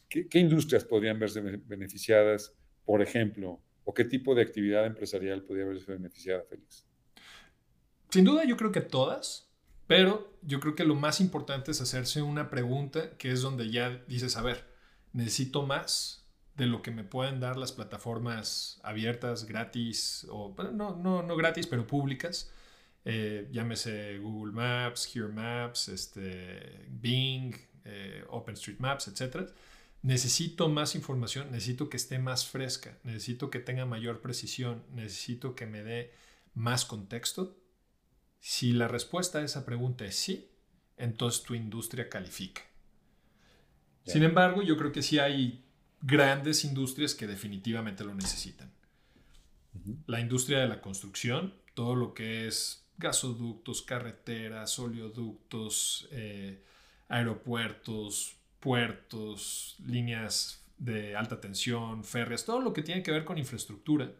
¿Qué, 0.09 0.29
qué 0.29 0.39
industrias 0.39 0.85
podrían 0.85 1.19
verse 1.19 1.41
beneficiadas, 1.41 2.55
por 2.85 3.03
ejemplo, 3.03 3.61
o 3.85 3.93
qué 3.93 4.05
tipo 4.05 4.35
de 4.35 4.43
actividad 4.43 4.87
empresarial 4.87 5.43
podría 5.43 5.67
verse 5.67 5.93
beneficiada, 5.93 6.43
Félix? 6.49 6.87
Sin 8.11 8.25
duda, 8.25 8.45
yo 8.45 8.57
creo 8.57 8.73
que 8.73 8.81
todas, 8.81 9.51
Pero 9.87 10.39
yo 10.43 10.61
creo 10.61 10.75
que 10.75 10.85
lo 10.85 10.95
más 10.95 11.21
importante 11.21 11.71
es 11.71 11.81
hacerse 11.81 12.23
una 12.23 12.49
pregunta 12.49 13.17
que 13.19 13.31
es 13.31 13.43
donde 13.43 13.71
ya 13.71 14.03
dices, 14.09 14.37
a 14.37 14.43
ver, 14.43 14.65
necesito 15.13 15.63
más 15.67 16.24
de 16.57 16.67
lo 16.67 16.83
que 16.83 16.91
me 16.91 17.05
pueden 17.05 17.41
dar 17.41 17.57
las 17.57 17.73
plataformas 17.73 18.81
abiertas, 18.83 19.47
gratis, 19.47 20.27
o 20.31 20.55
no, 20.73 20.97
no, 20.97 21.23
no 21.23 21.37
gratis, 21.37 21.67
pero 21.67 21.87
públicas. 21.87 22.53
Eh, 23.05 23.49
llámese 23.51 24.19
Google 24.19 24.53
Maps, 24.53 25.11
Here 25.15 25.29
Maps, 25.29 25.89
este, 25.89 26.87
Bing, 26.89 27.55
eh, 27.85 28.25
OpenStreetMaps, 28.29 29.09
etc. 29.09 29.51
Necesito 30.03 30.69
más 30.69 30.95
información, 30.95 31.51
necesito 31.51 31.89
que 31.91 31.97
esté 31.97 32.19
más 32.19 32.47
fresca, 32.47 32.99
necesito 33.03 33.51
que 33.51 33.59
tenga 33.59 33.85
mayor 33.85 34.21
precisión, 34.21 34.85
necesito 34.93 35.55
que 35.55 35.67
me 35.67 35.83
dé 35.83 36.13
más 36.55 36.85
contexto. 36.85 37.59
Si 38.39 38.73
la 38.73 38.89
respuesta 38.89 39.39
a 39.39 39.43
esa 39.43 39.67
pregunta 39.67 40.05
es 40.05 40.17
sí, 40.17 40.51
entonces 40.97 41.43
tu 41.43 41.55
industria 41.55 42.09
califica. 42.09 42.63
Sin 44.07 44.23
embargo, 44.23 44.63
yo 44.63 44.77
creo 44.77 44.93
que 44.93 45.03
sí 45.03 45.19
hay 45.19 45.64
grandes 46.07 46.65
industrias 46.65 47.15
que 47.15 47.27
definitivamente 47.27 48.05
lo 48.05 48.15
necesitan. 48.15 48.71
La 50.07 50.21
industria 50.21 50.61
de 50.61 50.69
la 50.69 50.81
construcción, 50.81 51.55
todo 51.73 51.95
lo 51.95 52.13
que 52.13 52.47
es 52.47 52.85
gasoductos, 52.99 53.83
carreteras, 53.83 54.79
oleoductos, 54.79 56.07
eh, 56.13 56.63
aeropuertos, 57.09 58.37
puertos, 58.61 59.77
líneas 59.85 60.63
de 60.79 61.17
alta 61.17 61.41
tensión, 61.41 62.05
férreas, 62.05 62.45
todo 62.45 62.61
lo 62.61 62.73
que 62.73 62.83
tiene 62.83 63.03
que 63.03 63.11
ver 63.11 63.25
con 63.25 63.39
infraestructura, 63.39 64.13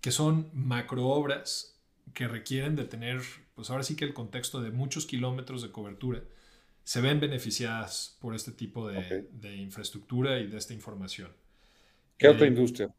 que 0.00 0.10
son 0.10 0.50
macroobras 0.52 1.78
que 2.14 2.26
requieren 2.26 2.74
de 2.74 2.84
tener, 2.84 3.22
pues 3.54 3.70
ahora 3.70 3.84
sí 3.84 3.94
que 3.94 4.04
el 4.04 4.14
contexto 4.14 4.60
de 4.60 4.72
muchos 4.72 5.06
kilómetros 5.06 5.62
de 5.62 5.70
cobertura, 5.70 6.22
se 6.88 7.02
ven 7.02 7.20
beneficiadas 7.20 8.16
por 8.18 8.34
este 8.34 8.50
tipo 8.50 8.88
de, 8.88 9.56
infraestructura 9.56 10.38
y 10.40 10.46
de 10.46 10.56
esta 10.56 10.72
información. 10.72 11.30
¿Qué 12.16 12.28
otra 12.28 12.46
eh, 12.46 12.48
industria? 12.48 12.90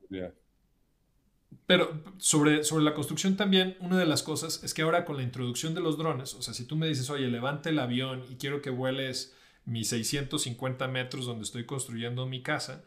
Pero 1.65 2.03
sobre, 2.19 2.63
sobre 2.63 2.83
la 2.83 2.93
construcción 2.93 3.35
también, 3.35 3.75
una 3.79 3.97
de 3.97 4.05
las 4.05 4.21
cosas 4.21 4.63
es 4.63 4.75
que 4.75 4.83
ahora 4.83 5.05
con 5.05 5.17
la 5.17 5.23
introducción 5.23 5.73
de 5.73 5.81
los 5.81 5.97
drones, 5.97 6.35
o 6.35 6.43
sea, 6.43 6.53
si 6.53 6.65
tú 6.65 6.75
me 6.75 6.87
dices, 6.87 7.09
oye, 7.09 7.29
levante 7.29 7.69
el 7.69 7.79
avión 7.79 8.23
y 8.29 8.35
quiero 8.35 8.61
que 8.61 8.69
vueles 8.69 9.35
mis 9.65 9.89
650 9.89 10.87
metros 10.87 11.25
donde 11.25 11.45
estoy 11.45 11.65
construyendo 11.65 12.27
mi 12.27 12.43
casa, 12.43 12.83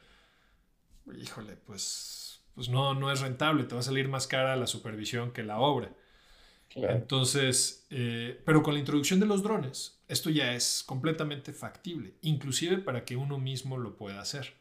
híjole, 1.21 1.57
pues, 1.57 2.45
pues 2.55 2.69
no, 2.69 2.95
no 2.95 3.11
es 3.11 3.23
rentable, 3.23 3.65
te 3.65 3.75
va 3.75 3.81
a 3.81 3.83
salir 3.83 4.07
más 4.07 4.29
cara 4.29 4.55
la 4.55 4.69
supervisión 4.69 5.33
que 5.33 5.43
la 5.43 5.59
obra. 5.59 5.93
Entonces, 6.75 7.87
eh, 7.91 8.41
pero 8.45 8.63
con 8.63 8.75
la 8.75 8.81
introducción 8.81 9.21
de 9.21 9.27
los 9.27 9.43
drones, 9.43 10.01
esto 10.13 10.31
ya 10.31 10.55
es 10.55 10.85
completamente 10.87 11.53
factible, 11.53 12.15
inclusive 12.21 12.79
para 12.79 13.05
que 13.05 13.17
uno 13.17 13.39
mismo 13.39 13.79
lo 13.79 13.97
pueda 13.97 14.21
hacer. 14.21 14.55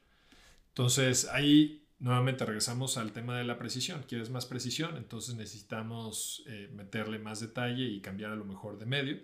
Entonces, 0.70 1.28
ahí 1.30 1.86
nuevamente 2.00 2.46
regresamos 2.46 2.98
al 2.98 3.12
tema 3.12 3.38
de 3.38 3.44
la 3.44 3.58
precisión. 3.58 4.04
¿Quieres 4.08 4.30
más 4.30 4.46
precisión? 4.46 4.98
Entonces 4.98 5.36
necesitamos 5.36 6.44
eh, 6.48 6.70
meterle 6.74 7.20
más 7.20 7.40
detalle 7.40 7.84
y 7.84 8.02
cambiar 8.02 8.32
a 8.32 8.36
lo 8.36 8.46
mejor 8.46 8.80
de 8.80 8.86
medio. 8.86 9.20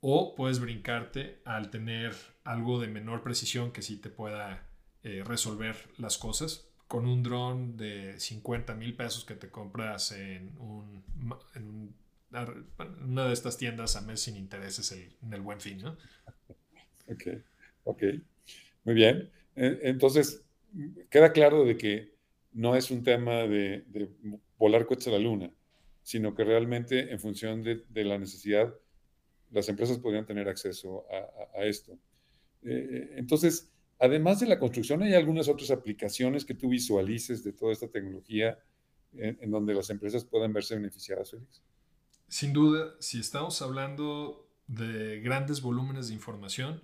O 0.00 0.34
puedes 0.34 0.58
brincarte 0.58 1.42
al 1.44 1.70
tener 1.70 2.14
algo 2.44 2.80
de 2.80 2.88
menor 2.88 3.22
precisión 3.22 3.72
que 3.72 3.82
sí 3.82 3.98
te 3.98 4.10
pueda 4.10 4.66
eh, 5.04 5.22
resolver 5.24 5.76
las 5.98 6.18
cosas 6.18 6.66
con 6.88 7.06
un 7.06 7.22
dron 7.22 7.76
de 7.76 8.20
50 8.20 8.74
mil 8.74 8.94
pesos 8.94 9.24
que 9.24 9.34
te 9.34 9.50
compras 9.50 10.12
en, 10.12 10.56
un, 10.58 11.94
una 13.04 13.26
de 13.26 13.32
estas 13.32 13.56
tiendas 13.56 13.96
a 13.96 14.00
mes 14.00 14.20
sin 14.20 14.36
intereses 14.36 14.92
en 14.92 15.32
el 15.32 15.40
buen 15.40 15.60
fin, 15.60 15.78
¿no? 15.78 15.96
Ok, 17.08 17.26
ok. 17.84 18.02
Muy 18.84 18.94
bien. 18.94 19.30
E, 19.54 19.80
entonces, 19.82 20.44
queda 21.10 21.32
claro 21.32 21.64
de 21.64 21.76
que 21.76 22.14
no 22.52 22.76
es 22.76 22.90
un 22.90 23.02
tema 23.02 23.42
de, 23.42 23.84
volar 24.58 24.86
coches 24.86 25.08
a 25.08 25.12
la 25.12 25.18
luna, 25.18 25.50
sino 26.02 26.34
que 26.34 26.44
realmente 26.44 27.12
en 27.12 27.20
función 27.20 27.62
de, 27.62 28.04
la 28.04 28.18
necesidad, 28.18 28.74
las 29.50 29.68
empresas 29.68 29.98
podrían 29.98 30.26
tener 30.26 30.48
acceso 30.48 31.04
a, 31.54 31.64
esto. 31.64 31.92
Eh, 32.62 32.88
eh, 32.90 33.14
entonces, 33.16 33.72
Además 34.02 34.40
de 34.40 34.46
la 34.46 34.58
construcción, 34.58 35.00
¿hay 35.04 35.14
algunas 35.14 35.46
otras 35.46 35.70
aplicaciones 35.70 36.44
que 36.44 36.54
tú 36.54 36.68
visualices 36.70 37.44
de 37.44 37.52
toda 37.52 37.72
esta 37.72 37.86
tecnología 37.86 38.58
en, 39.12 39.48
donde 39.48 39.74
las 39.74 39.90
empresas 39.90 40.24
puedan 40.24 40.52
verse 40.52 40.74
beneficiadas, 40.74 41.30
Félix? 41.30 41.62
Sin 42.32 42.54
duda, 42.54 42.94
si 42.98 43.20
estamos 43.20 43.60
hablando 43.60 44.48
de 44.66 45.20
grandes 45.20 45.60
volúmenes 45.60 46.08
de 46.08 46.14
información, 46.14 46.82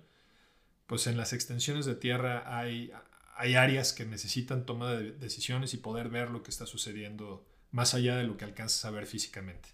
pues 0.85 1.07
en 1.07 1.17
las 1.17 1.33
extensiones 1.33 1.87
de 1.87 1.95
tierra 1.95 2.55
hay, 2.55 2.91
hay 3.35 3.55
áreas 3.55 3.91
que 3.91 4.05
necesitan 4.05 4.67
toma 4.67 4.93
de 4.93 5.11
decisiones 5.11 5.73
y 5.73 5.77
poder 5.77 6.09
ver 6.09 6.29
lo 6.29 6.43
que 6.43 6.51
está 6.51 6.67
sucediendo 6.67 7.43
más 7.71 7.95
allá 7.95 8.15
de 8.15 8.25
lo 8.25 8.37
que 8.37 8.45
alcanzas 8.45 8.85
a 8.85 8.91
ver 8.91 9.07
físicamente. 9.07 9.69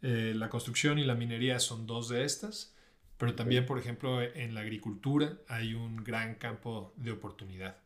Eh, 0.00 0.32
la 0.34 0.48
construcción 0.48 0.98
y 0.98 1.04
la 1.04 1.14
minería 1.14 1.60
son 1.60 1.86
dos 1.86 2.08
de 2.08 2.24
estas. 2.24 2.74
Pero 3.18 3.34
también, 3.34 3.66
por 3.66 3.78
ejemplo, 3.78 4.22
en 4.22 4.54
la 4.54 4.62
agricultura 4.62 5.36
hay 5.48 5.74
un 5.74 6.02
gran 6.02 6.36
campo 6.36 6.94
de 6.96 7.12
oportunidad. 7.12 7.76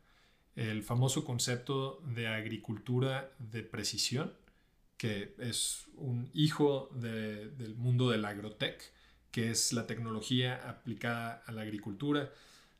El 0.55 0.83
famoso 0.83 1.25
concepto 1.25 2.01
de 2.05 2.29
agricultura 2.29 3.29
de 3.39 3.61
precisión, 3.61 4.31
que 5.03 5.35
es 5.37 5.87
un 5.95 6.29
hijo 6.33 6.89
del 6.93 7.75
mundo 7.75 8.09
del 8.09 8.23
agrotech, 8.23 8.81
que 9.31 9.51
es 9.51 9.73
la 9.73 9.85
tecnología 9.85 10.69
aplicada 10.69 11.43
a 11.45 11.51
la 11.51 11.63
agricultura 11.63 12.31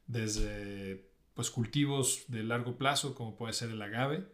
desde 0.07 1.05
pues, 1.33 1.49
cultivos 1.49 2.23
de 2.29 2.43
largo 2.43 2.77
plazo, 2.77 3.13
como 3.13 3.35
puede 3.35 3.51
ser 3.51 3.71
el 3.71 3.81
agave, 3.81 4.25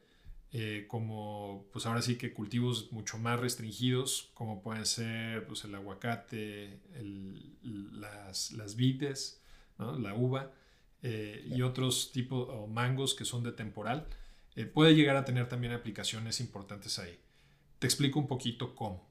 eh, 0.52 0.86
como 0.88 1.66
pues 1.74 1.88
ahora 1.88 2.04
sí 2.04 2.16
que 2.16 2.32
cultivos 2.32 2.92
mucho 2.92 3.18
más 3.18 3.40
restringidos, 3.40 4.30
como 4.36 4.62
pueden 4.62 4.86
ser 4.86 5.48
pues, 5.48 5.64
el 5.64 5.74
aguacate, 5.74 6.82
las, 7.64 8.52
las 8.52 8.76
vides, 8.76 9.42
la 9.80 10.14
uva 10.14 10.52
eh, 11.02 11.44
y 11.44 11.64
otros 11.64 12.12
tipos, 12.12 12.50
o 12.52 12.68
mangos 12.68 13.16
que 13.16 13.26
son 13.26 13.42
de 13.42 13.52
temporal, 13.52 14.06
eh, 14.56 14.66
puede 14.66 14.94
llegar 14.94 15.16
a 15.16 15.26
tener 15.26 15.50
también 15.50 15.74
aplicaciones 15.74 16.40
importantes 16.40 17.00
ahí. 17.00 17.18
Te 17.80 17.88
explico 17.88 18.20
un 18.20 18.28
poquito 18.28 18.76
cómo. 18.76 19.10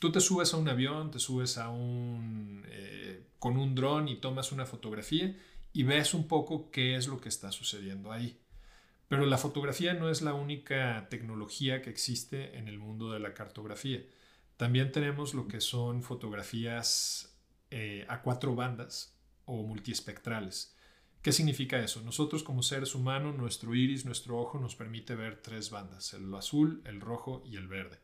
tú 0.00 0.12
te 0.12 0.20
subes 0.20 0.54
a 0.54 0.56
un 0.56 0.68
avión, 0.68 1.10
te 1.10 1.18
subes 1.18 1.58
a 1.58 1.68
un, 1.68 2.64
con 3.38 3.56
un 3.56 3.74
dron 3.74 4.08
y 4.08 4.16
tomas 4.16 4.52
una 4.52 4.66
fotografía 4.66 5.36
y 5.72 5.82
ves 5.82 6.14
un 6.14 6.26
poco 6.26 6.70
qué 6.70 6.96
es 6.96 7.08
lo 7.08 7.20
que 7.20 7.28
está 7.28 7.52
sucediendo 7.52 8.12
ahí. 8.12 8.38
Pero 9.08 9.24
la 9.26 9.38
fotografía 9.38 9.94
no 9.94 10.10
es 10.10 10.22
la 10.22 10.34
única 10.34 11.08
tecnología 11.08 11.80
que 11.82 11.90
existe 11.90 12.58
en 12.58 12.68
el 12.68 12.78
mundo 12.78 13.10
de 13.10 13.20
la 13.20 13.32
cartografía. 13.32 14.02
También 14.56 14.92
tenemos 14.92 15.34
lo 15.34 15.48
que 15.48 15.60
son 15.60 16.02
fotografías 16.02 17.34
eh, 17.70 18.04
a 18.08 18.22
cuatro 18.22 18.54
bandas 18.54 19.16
o 19.46 19.62
multiespectrales. 19.62 20.76
¿Qué 21.22 21.32
significa 21.32 21.78
eso? 21.78 22.00
Nosotros 22.02 22.42
como 22.42 22.62
seres 22.62 22.94
humanos, 22.94 23.36
nuestro 23.36 23.74
iris, 23.74 24.04
nuestro 24.04 24.38
ojo 24.38 24.58
nos 24.58 24.76
permite 24.76 25.14
ver 25.14 25.42
tres 25.42 25.70
bandas, 25.70 26.14
el 26.14 26.32
azul, 26.34 26.82
el 26.84 27.00
rojo 27.00 27.42
y 27.44 27.56
el 27.56 27.66
verde. 27.66 27.98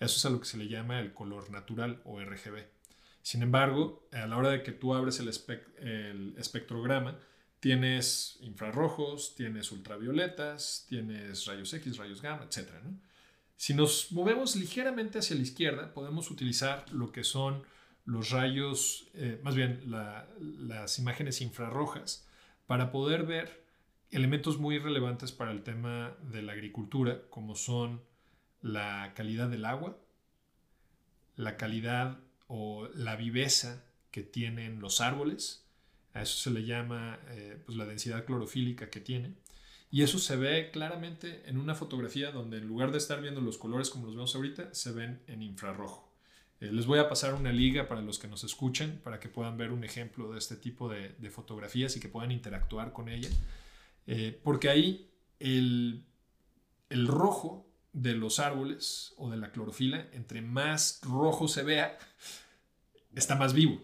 Eso 0.00 0.16
es 0.16 0.24
a 0.26 0.30
lo 0.30 0.38
que 0.38 0.46
se 0.46 0.58
le 0.58 0.68
llama 0.68 1.00
el 1.00 1.14
color 1.14 1.50
natural 1.50 2.02
o 2.04 2.20
RGB. 2.20 2.66
Sin 3.22 3.42
embargo, 3.42 4.08
a 4.12 4.26
la 4.26 4.36
hora 4.36 4.50
de 4.50 4.62
que 4.62 4.72
tú 4.72 4.94
abres 4.94 5.18
el, 5.20 5.28
espectrograma, 6.38 7.18
Tienes 7.60 8.38
infrarrojos, 8.40 9.34
tienes 9.34 9.72
ultravioletas, 9.72 10.86
tienes 10.88 11.44
rayos 11.46 11.74
X, 11.74 11.96
rayos 11.96 12.22
gamma, 12.22 12.44
etc. 12.44 12.68
Si 13.56 13.74
nos 13.74 14.12
movemos 14.12 14.54
ligeramente 14.54 15.18
hacia 15.18 15.34
la 15.34 15.42
izquierda, 15.42 15.92
podemos 15.92 16.30
utilizar 16.30 16.84
lo 16.92 17.10
que 17.10 17.24
son 17.24 17.64
los 18.04 18.30
rayos, 18.30 19.08
eh, 19.14 19.40
más 19.42 19.56
bien 19.56 19.82
las 20.38 21.00
imágenes 21.00 21.40
infrarrojas, 21.40 22.27
para 22.68 22.92
poder 22.92 23.24
ver 23.24 23.64
elementos 24.10 24.58
muy 24.58 24.78
relevantes 24.78 25.32
para 25.32 25.52
el 25.52 25.62
tema 25.62 26.14
de 26.22 26.42
la 26.42 26.52
agricultura, 26.52 27.22
como 27.30 27.54
son 27.56 28.02
la 28.60 29.14
calidad 29.16 29.48
del 29.48 29.64
agua, 29.64 29.96
la 31.34 31.56
calidad 31.56 32.18
o 32.46 32.86
la 32.94 33.16
viveza 33.16 33.84
que 34.10 34.22
tienen 34.22 34.80
los 34.80 35.00
árboles, 35.00 35.64
a 36.12 36.20
eso 36.20 36.36
se 36.38 36.50
le 36.50 36.66
llama 36.66 37.18
eh, 37.28 37.58
pues 37.64 37.78
la 37.78 37.86
densidad 37.86 38.26
clorofílica 38.26 38.90
que 38.90 39.00
tiene. 39.00 39.32
Y 39.90 40.02
eso 40.02 40.18
se 40.18 40.36
ve 40.36 40.70
claramente 40.70 41.48
en 41.48 41.56
una 41.56 41.74
fotografía 41.74 42.32
donde 42.32 42.58
en 42.58 42.68
lugar 42.68 42.92
de 42.92 42.98
estar 42.98 43.22
viendo 43.22 43.40
los 43.40 43.56
colores 43.56 43.88
como 43.88 44.04
los 44.04 44.14
vemos 44.14 44.34
ahorita, 44.34 44.74
se 44.74 44.92
ven 44.92 45.22
en 45.26 45.42
infrarrojo. 45.42 46.07
Eh, 46.60 46.72
les 46.72 46.86
voy 46.86 46.98
a 46.98 47.08
pasar 47.08 47.34
una 47.34 47.52
liga 47.52 47.88
para 47.88 48.00
los 48.00 48.18
que 48.18 48.28
nos 48.28 48.44
escuchen, 48.44 49.00
para 49.04 49.20
que 49.20 49.28
puedan 49.28 49.56
ver 49.56 49.70
un 49.72 49.84
ejemplo 49.84 50.32
de 50.32 50.38
este 50.38 50.56
tipo 50.56 50.88
de, 50.88 51.30
fotografías 51.30 51.96
y 51.96 52.00
que 52.00 52.08
puedan 52.08 52.32
interactuar 52.32 52.92
con 52.92 53.08
ella. 53.08 53.28
Eh, 54.06 54.38
porque 54.42 54.68
ahí 54.68 55.10
el, 55.38 56.04
el 56.88 57.06
rojo 57.06 57.68
de 57.92 58.14
los 58.14 58.38
árboles 58.38 59.14
o 59.16 59.30
de 59.30 59.36
la 59.36 59.50
clorofila, 59.50 60.08
entre 60.12 60.42
más 60.42 61.00
rojo 61.02 61.48
se 61.48 61.62
vea, 61.62 61.98
está 63.14 63.36
más 63.36 63.54
vivo. 63.54 63.80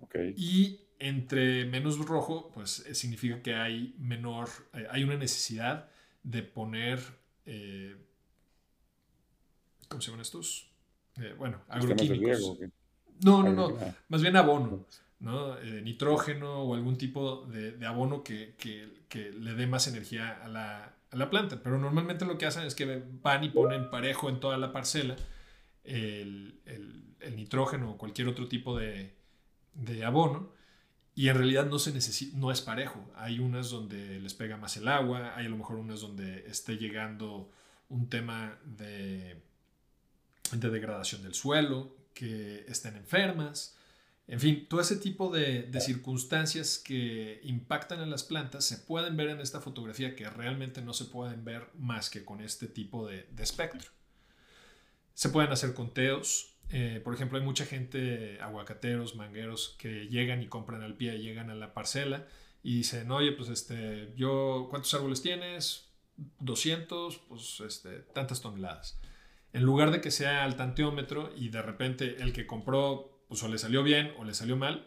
Okay. 0.00 0.34
Y 0.36 0.80
entre 0.98 1.64
menos 1.64 1.98
rojo, 1.98 2.50
pues 2.52 2.80
eh, 2.80 2.94
significa 2.94 3.42
que 3.42 3.54
hay 3.54 3.94
menor, 3.98 4.48
hay 4.90 5.04
una 5.04 5.16
necesidad 5.16 5.90
de 6.22 6.42
poner, 6.42 7.00
eh, 7.46 7.96
¿cómo 9.88 10.00
se 10.00 10.10
llaman 10.10 10.22
estos? 10.22 10.67
Bueno, 11.36 11.60
agroquímicos. 11.68 12.58
no, 13.24 13.42
no, 13.42 13.52
no, 13.52 13.78
más 14.08 14.22
bien 14.22 14.36
abono, 14.36 14.86
¿no? 15.20 15.60
nitrógeno 15.82 16.62
o 16.62 16.74
algún 16.74 16.96
tipo 16.96 17.46
de, 17.46 17.84
abono 17.86 18.22
que, 18.22 18.54
le 19.14 19.54
dé 19.54 19.66
más 19.66 19.88
energía 19.88 20.38
a 20.42 20.48
la, 20.48 21.30
planta. 21.30 21.60
Pero 21.62 21.78
normalmente 21.78 22.24
lo 22.24 22.38
que 22.38 22.46
hacen 22.46 22.64
es 22.64 22.74
que 22.74 23.02
van 23.22 23.44
y 23.44 23.50
ponen 23.50 23.90
parejo 23.90 24.28
en 24.28 24.40
toda 24.40 24.58
la 24.58 24.72
parcela 24.72 25.16
el, 25.84 26.60
nitrógeno 27.34 27.92
o 27.92 27.98
cualquier 27.98 28.28
otro 28.28 28.48
tipo 28.48 28.76
de, 28.76 29.14
de 29.74 30.04
abono 30.04 30.52
y 31.18 31.30
en 31.30 31.36
realidad 31.36 31.66
no, 31.66 31.80
se 31.80 31.92
necesita, 31.92 32.38
no 32.38 32.52
es 32.52 32.60
parejo. 32.60 33.04
Hay 33.16 33.40
unas 33.40 33.70
donde 33.70 34.20
les 34.20 34.34
pega 34.34 34.56
más 34.56 34.76
el 34.76 34.86
agua, 34.86 35.34
hay 35.34 35.46
a 35.46 35.48
lo 35.48 35.56
mejor 35.56 35.74
unas 35.74 36.00
donde 36.00 36.46
esté 36.46 36.76
llegando 36.76 37.50
un 37.88 38.08
tema 38.08 38.56
de, 38.64 39.42
de 40.56 40.70
degradación 40.70 41.22
del 41.22 41.34
suelo, 41.34 41.96
que 42.14 42.64
estén 42.68 42.96
enfermas. 42.96 43.76
En 44.26 44.40
fin, 44.40 44.66
todo 44.68 44.80
ese 44.80 44.96
tipo 44.96 45.30
de, 45.30 45.70
circunstancias 45.80 46.78
que 46.78 47.40
impactan 47.44 48.00
en 48.00 48.10
las 48.10 48.24
plantas 48.24 48.64
se 48.64 48.78
pueden 48.78 49.16
ver 49.16 49.30
en 49.30 49.40
esta 49.40 49.60
fotografía 49.60 50.14
que 50.16 50.28
realmente 50.28 50.82
no 50.82 50.92
se 50.92 51.06
pueden 51.06 51.44
ver 51.44 51.68
más 51.74 52.10
que 52.10 52.24
con 52.24 52.40
este 52.40 52.66
tipo 52.66 53.06
de, 53.06 53.26
de 53.30 53.42
espectro. 53.42 53.90
Se 55.14 55.30
pueden 55.30 55.50
hacer 55.50 55.74
conteos, 55.74 56.58
eh, 56.70 57.00
por 57.02 57.14
ejemplo, 57.14 57.38
hay 57.38 57.44
mucha 57.44 57.64
gente, 57.64 58.38
aguacateros, 58.40 59.16
mangueros, 59.16 59.76
que 59.78 60.06
llegan 60.08 60.42
y 60.42 60.48
compran 60.48 60.82
al 60.82 60.94
pie, 60.96 61.18
llegan 61.18 61.50
a 61.50 61.54
la 61.54 61.72
parcela 61.72 62.26
y 62.62 62.78
dicen, 62.78 63.10
oye, 63.10 63.32
pues 63.32 63.48
este, 63.48 64.12
yo, 64.16 64.66
¿cuántos 64.68 64.92
árboles 64.94 65.22
tienes? 65.22 65.88
200, 66.40 67.18
pues 67.28 67.60
este, 67.60 68.00
tantas 68.00 68.40
toneladas. 68.40 69.00
En 69.52 69.62
lugar 69.62 69.90
de 69.90 70.00
que 70.00 70.10
sea 70.10 70.44
al 70.44 70.56
tanteómetro 70.56 71.32
y 71.36 71.48
de 71.48 71.62
repente 71.62 72.16
el 72.20 72.32
que 72.32 72.46
compró, 72.46 73.24
pues 73.28 73.42
o 73.42 73.48
le 73.48 73.58
salió 73.58 73.82
bien 73.82 74.12
o 74.18 74.24
le 74.24 74.34
salió 74.34 74.56
mal, 74.56 74.86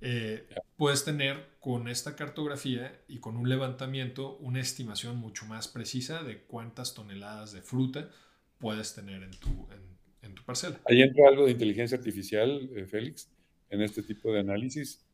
eh, 0.00 0.46
puedes 0.76 1.04
tener 1.04 1.54
con 1.60 1.88
esta 1.88 2.14
cartografía 2.14 3.00
y 3.08 3.18
con 3.18 3.36
un 3.36 3.48
levantamiento 3.48 4.36
una 4.36 4.60
estimación 4.60 5.16
mucho 5.16 5.46
más 5.46 5.68
precisa 5.68 6.22
de 6.22 6.42
cuántas 6.42 6.94
toneladas 6.94 7.52
de 7.52 7.62
fruta 7.62 8.10
puedes 8.58 8.94
tener 8.94 9.22
en 9.22 9.30
tu, 9.30 9.68
en 9.72 9.94
en 10.24 10.34
tu 10.34 10.42
parcela. 10.42 10.80
¿Ahí 10.88 11.02
entra 11.02 11.28
algo 11.28 11.44
de 11.44 11.52
inteligencia 11.52 11.98
artificial, 11.98 12.70
eh, 12.74 12.86
Félix, 12.86 13.30
en 13.70 13.82
este 13.82 14.02
tipo 14.02 14.32
de 14.32 14.40
análisis? 14.40 15.04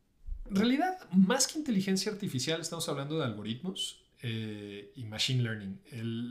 En 0.49 0.55
realidad, 0.55 0.97
más 1.11 1.47
que 1.47 1.59
inteligencia 1.59 2.11
artificial, 2.11 2.61
estamos 2.61 2.87
hablando 2.89 3.19
de 3.19 3.25
algoritmos 3.25 4.00
eh, 4.23 4.91
y 4.95 5.05
machine 5.05 5.43
learning. 5.43 5.79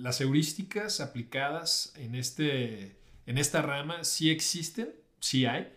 las 0.02 0.20
heurísticas 0.20 1.00
aplicadas 1.00 1.92
en, 1.96 2.14
este, 2.14 2.96
en 3.26 3.38
esta 3.38 3.62
rama 3.62 4.04
sí 4.04 4.30
existen, 4.30 4.94
sí 5.18 5.46
hay, 5.46 5.72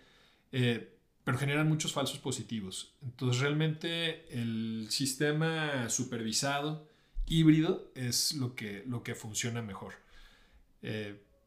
eh, 0.52 0.90
pero 1.24 1.38
generan 1.38 1.68
muchos 1.68 1.94
falsos 1.94 2.20
positivos. 2.20 2.94
Entonces, 3.02 3.42
realmente 3.42 4.28
el 4.30 4.88
sistema 4.90 5.90
supervisado 5.90 6.88
híbrido 7.26 7.92
es 7.96 8.34
lo 8.34 8.56
que, 8.56 8.84
lo 8.86 9.02
que 9.04 9.16
funciona 9.16 9.62
mejor. 9.62 9.94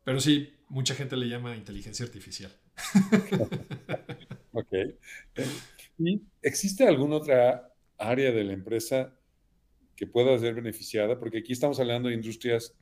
pero 0.04 0.20
sí, 0.20 0.54
mucha 0.68 0.94
gente 0.94 1.16
le 1.16 1.28
llama 1.28 1.56
inteligencia 1.56 2.06
artificial. 2.06 2.52
ok. 4.52 4.72
¿Y 5.98 6.22
existe 6.42 6.86
alguna 6.86 7.16
otra 7.16 7.72
área 7.98 8.32
de 8.32 8.44
la 8.44 8.52
empresa 8.52 9.12
que 9.96 10.06
pueda 10.06 10.38
ser 10.38 10.54
beneficiada? 10.54 11.18
Porque 11.18 11.38
aquí 11.38 11.52
estamos 11.52 11.80
hablando 11.80 12.08
de 12.08 12.14
industrias 12.14 12.74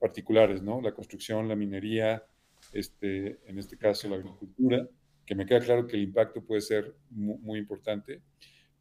particulares, 0.00 0.62
¿no? 0.62 0.80
La 0.80 0.92
construcción, 0.92 1.48
la 1.48 1.56
minería, 1.56 2.24
este, 2.72 3.40
en 3.46 3.58
este 3.58 3.76
caso 3.76 4.08
la 4.08 4.16
agricultura, 4.16 4.88
que 5.24 5.34
me 5.34 5.46
queda 5.46 5.60
claro 5.60 5.86
que 5.86 5.96
el 5.96 6.02
impacto 6.02 6.42
puede 6.42 6.60
ser 6.60 6.94
muy, 7.10 7.38
muy 7.38 7.58
importante. 7.58 8.22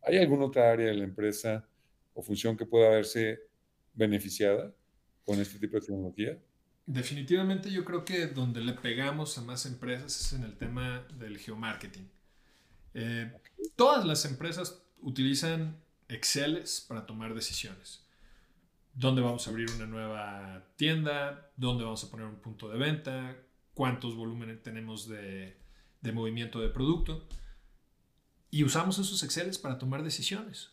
¿Hay 0.01 0.17
alguna 0.17 0.45
otra 0.45 0.71
área 0.71 0.87
de 0.87 0.95
la 0.95 1.03
empresa 1.03 1.67
o 2.13 2.21
función 2.21 2.57
que 2.57 2.65
pueda 2.65 2.89
verse 2.89 3.39
beneficiada 3.93 4.73
con 5.25 5.39
este 5.39 5.59
tipo 5.59 5.77
de 5.77 5.85
tecnología? 5.85 6.37
Definitivamente 6.85 7.71
yo 7.71 7.85
creo 7.85 8.03
que 8.03 8.27
donde 8.27 8.59
le 8.59 8.73
pegamos 8.73 9.37
a 9.37 9.41
más 9.41 9.65
empresas 9.65 10.19
es 10.19 10.33
en 10.33 10.43
el 10.43 10.57
tema 10.57 11.07
del 11.17 11.37
geomarketing. 11.37 12.09
Eh, 12.93 13.31
todas 13.75 14.05
las 14.05 14.25
empresas 14.25 14.83
utilizan 15.01 15.77
Exceles 16.07 16.85
para 16.87 17.05
tomar 17.05 17.33
decisiones. 17.33 18.05
¿Dónde 18.93 19.21
vamos 19.21 19.47
a 19.47 19.49
abrir 19.49 19.71
una 19.71 19.87
nueva 19.87 20.67
tienda? 20.75 21.51
¿Dónde 21.57 21.83
vamos 21.83 22.03
a 22.03 22.11
poner 22.11 22.27
un 22.27 22.35
punto 22.35 22.69
de 22.69 22.77
venta? 22.77 23.37
¿Cuántos 23.73 24.15
volúmenes 24.15 24.61
tenemos 24.61 25.07
de, 25.07 25.57
de 26.01 26.11
movimiento 26.11 26.59
de 26.59 26.69
producto? 26.69 27.27
Y 28.51 28.63
usamos 28.63 28.99
esos 28.99 29.23
Exceles 29.23 29.57
para 29.57 29.79
tomar 29.79 30.03
decisiones. 30.03 30.69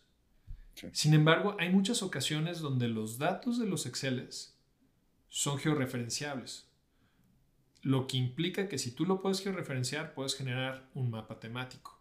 Sin 0.92 1.14
embargo, 1.14 1.56
hay 1.58 1.70
muchas 1.70 2.02
ocasiones 2.02 2.60
donde 2.60 2.88
los 2.88 3.18
datos 3.18 3.58
de 3.58 3.66
los 3.66 3.86
Exceles 3.86 4.56
son 5.28 5.58
georreferenciables. 5.58 6.68
Lo 7.82 8.06
que 8.06 8.18
implica 8.18 8.68
que 8.68 8.78
si 8.78 8.90
tú 8.90 9.06
lo 9.06 9.22
puedes 9.22 9.42
georreferenciar, 9.42 10.12
puedes 10.12 10.36
generar 10.36 10.90
un 10.94 11.10
mapa 11.10 11.40
temático. 11.40 11.99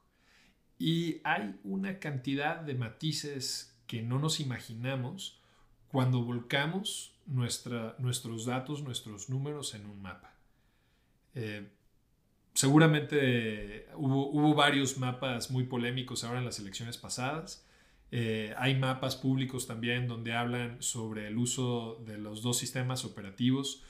Y 0.80 1.20
hay 1.26 1.60
una 1.66 2.00
cantidad 2.00 2.62
de 2.62 2.74
matices 2.74 3.78
que 3.86 4.02
no 4.02 4.18
nos 4.18 4.40
imaginamos 4.40 5.40
cuando 5.90 6.24
volcamos 6.24 7.14
nuestros 7.26 8.46
datos, 8.46 8.82
nuestros 8.82 9.30
números 9.30 9.76
en 9.76 9.86
un 9.86 10.02
mapa. 10.02 10.34
Eh, 11.36 11.68
seguramente 12.54 13.88
hubo, 13.96 14.54
varios 14.56 14.98
mapas 14.98 15.52
muy 15.52 15.66
polémicos 15.66 16.24
ahora 16.24 16.40
en 16.40 16.46
las 16.46 16.60
elecciones 16.60 16.98
pasadas. 16.98 17.66
Eh, 18.12 18.54
hay 18.58 18.76
mapas 18.76 19.16
públicos 19.16 19.68
también 19.68 20.08
donde 20.08 20.34
hablan 20.34 20.82
sobre 20.82 21.28
el 21.28 21.38
uso 21.38 22.02
de 22.06 22.18
los 22.18 22.42
dos 22.42 22.58
sistemas 22.58 23.06
operativos, 23.06 23.84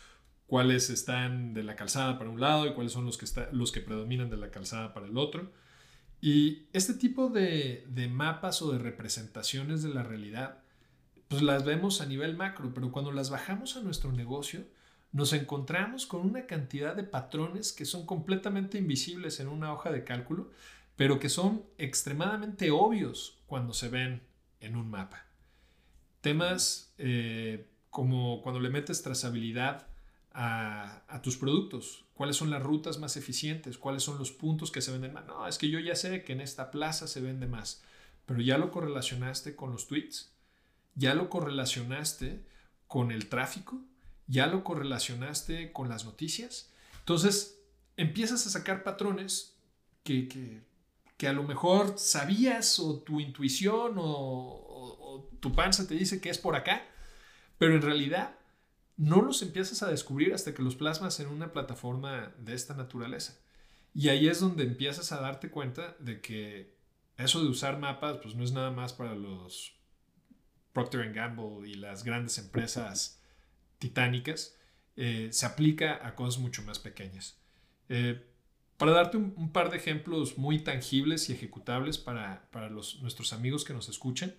cuáles 0.48 0.90
están 0.90 1.54
de 1.54 1.64
la 1.64 1.76
calzada 1.76 2.18
para 2.18 2.30
un 2.30 2.42
lado 2.42 2.68
y 2.68 2.74
cuáles 2.74 2.92
son 2.92 3.06
los 3.06 3.18
que, 3.18 3.28
los 3.52 3.72
que 3.72 3.82
predominan 3.82 4.30
de 4.30 4.38
la 4.38 4.50
calzada 4.52 4.94
para 4.94 5.06
el 5.06 5.18
otro. 5.18 5.52
Y 6.22 6.68
este 6.74 6.94
tipo 6.94 7.30
de, 7.30 7.86
mapas 8.12 8.62
o 8.62 8.72
de 8.72 8.80
representaciones 8.80 9.84
de 9.84 9.90
la 9.90 10.04
realidad, 10.04 10.60
pues 11.28 11.42
las 11.42 11.64
vemos 11.64 12.02
a 12.02 12.06
nivel 12.06 12.36
macro, 12.36 12.74
pero 12.74 12.92
cuando 12.92 13.12
las 13.12 13.30
bajamos 13.30 13.78
a 13.78 13.82
nuestro 13.82 14.12
negocio, 14.12 14.66
nos 15.12 15.34
encontramos 15.34 16.06
con 16.06 16.22
una 16.22 16.46
cantidad 16.46 16.96
de 16.96 17.04
patrones 17.04 17.72
que 17.72 17.86
son 17.86 18.06
completamente 18.06 18.78
invisibles 18.78 19.40
en 19.40 19.48
una 19.48 19.74
hoja 19.74 19.92
de 19.92 20.04
cálculo, 20.04 20.52
pero 20.96 21.20
que 21.20 21.30
son 21.30 21.64
extremadamente 21.78 22.72
obvios 22.72 23.40
cuando 23.48 23.74
se 23.74 23.90
ven 23.90 24.22
en 24.60 24.76
un 24.76 24.90
mapa. 24.90 25.26
Temas 26.22 26.94
eh, 26.98 27.70
como 27.90 28.42
cuando 28.42 28.60
le 28.60 28.70
metes 28.70 29.02
trazabilidad 29.02 29.88
a, 30.34 31.20
tus 31.24 31.38
productos, 31.38 32.06
cuáles 32.14 32.38
son 32.38 32.50
las 32.50 32.64
rutas 32.64 33.00
más 33.00 33.18
eficientes, 33.18 33.78
cuáles 33.78 34.04
son 34.04 34.18
los 34.18 34.32
puntos 34.32 34.72
que 34.72 34.82
se 34.82 34.92
venden 34.92 35.14
más. 35.14 35.26
No, 35.26 35.48
es 35.48 35.58
que 35.58 35.70
yo 35.70 35.80
ya 35.80 35.96
sé 35.96 36.24
que 36.24 36.34
en 36.34 36.42
esta 36.42 36.72
plaza 36.72 37.08
se 37.08 37.22
vende 37.22 37.48
más, 37.48 37.82
pero 38.26 38.42
ya 38.42 38.58
lo 38.58 38.72
correlacionaste 38.72 39.56
con 39.56 39.72
los 39.72 39.88
tweets, 39.88 40.32
ya 40.96 41.14
lo 41.14 41.30
correlacionaste 41.30 42.46
con 42.88 43.12
el 43.12 43.28
tráfico, 43.28 43.82
ya 44.28 44.48
lo 44.48 44.64
correlacionaste 44.64 45.72
con 45.72 45.90
las 45.90 46.06
noticias. 46.06 46.72
Entonces, 47.00 47.60
empiezas 47.98 48.46
a 48.46 48.50
sacar 48.50 48.84
patrones 48.84 49.56
que, 50.04 50.28
que 50.28 50.70
que 51.20 51.28
a 51.28 51.34
lo 51.34 51.44
mejor 51.44 51.96
sabías 52.00 52.80
o 52.80 53.00
tu 53.00 53.20
intuición 53.20 53.96
o, 53.98 55.28
tu 55.42 55.54
panza 55.54 55.86
te 55.86 55.94
dice 55.94 56.22
que 56.22 56.30
es 56.30 56.38
por 56.38 56.56
acá, 56.56 56.82
pero 57.58 57.76
en 57.76 57.82
realidad 57.82 58.38
no 59.00 59.22
los 59.22 59.42
empiezas 59.42 59.82
a 59.82 59.90
descubrir 59.90 60.34
hasta 60.34 60.54
que 60.54 60.62
los 60.62 60.76
plasmas 60.76 61.22
en 61.22 61.28
una 61.28 61.54
plataforma 61.54 62.34
de 62.38 62.54
esta 62.54 62.76
naturaleza. 62.76 63.40
Y 63.94 64.10
ahí 64.10 64.28
es 64.28 64.42
donde 64.42 64.64
empiezas 64.64 65.14
a 65.14 65.22
darte 65.22 65.50
cuenta 65.50 65.96
de 66.00 66.20
que 66.20 66.76
eso 67.18 67.42
de 67.42 67.48
usar 67.48 67.80
mapas 67.80 68.18
pues 68.22 68.36
no 68.36 68.44
es 68.44 68.52
nada 68.52 68.72
más 68.72 68.92
para 68.92 69.16
los 69.16 69.80
Procter 70.74 71.14
Gamble 71.14 71.68
y 71.68 71.76
las 71.76 72.04
grandes 72.04 72.38
empresas 72.38 73.22
titánicas, 73.78 74.58
eh, 74.98 75.30
se 75.32 75.46
aplica 75.46 76.06
a 76.06 76.14
cosas 76.14 76.42
mucho 76.42 76.62
más 76.64 76.78
pequeñas. 76.78 77.40
Eh, 77.88 78.22
para 78.76 78.92
darte 78.92 79.16
un, 79.16 79.52
par 79.54 79.72
de 79.72 79.78
ejemplos 79.78 80.38
muy 80.38 80.60
tangibles 80.60 81.30
y 81.30 81.34
ejecutables 81.34 81.98
para, 81.98 82.50
nuestros 82.72 83.32
amigos 83.32 83.64
que 83.64 83.74
nos 83.74 83.88
escuchen, 83.88 84.36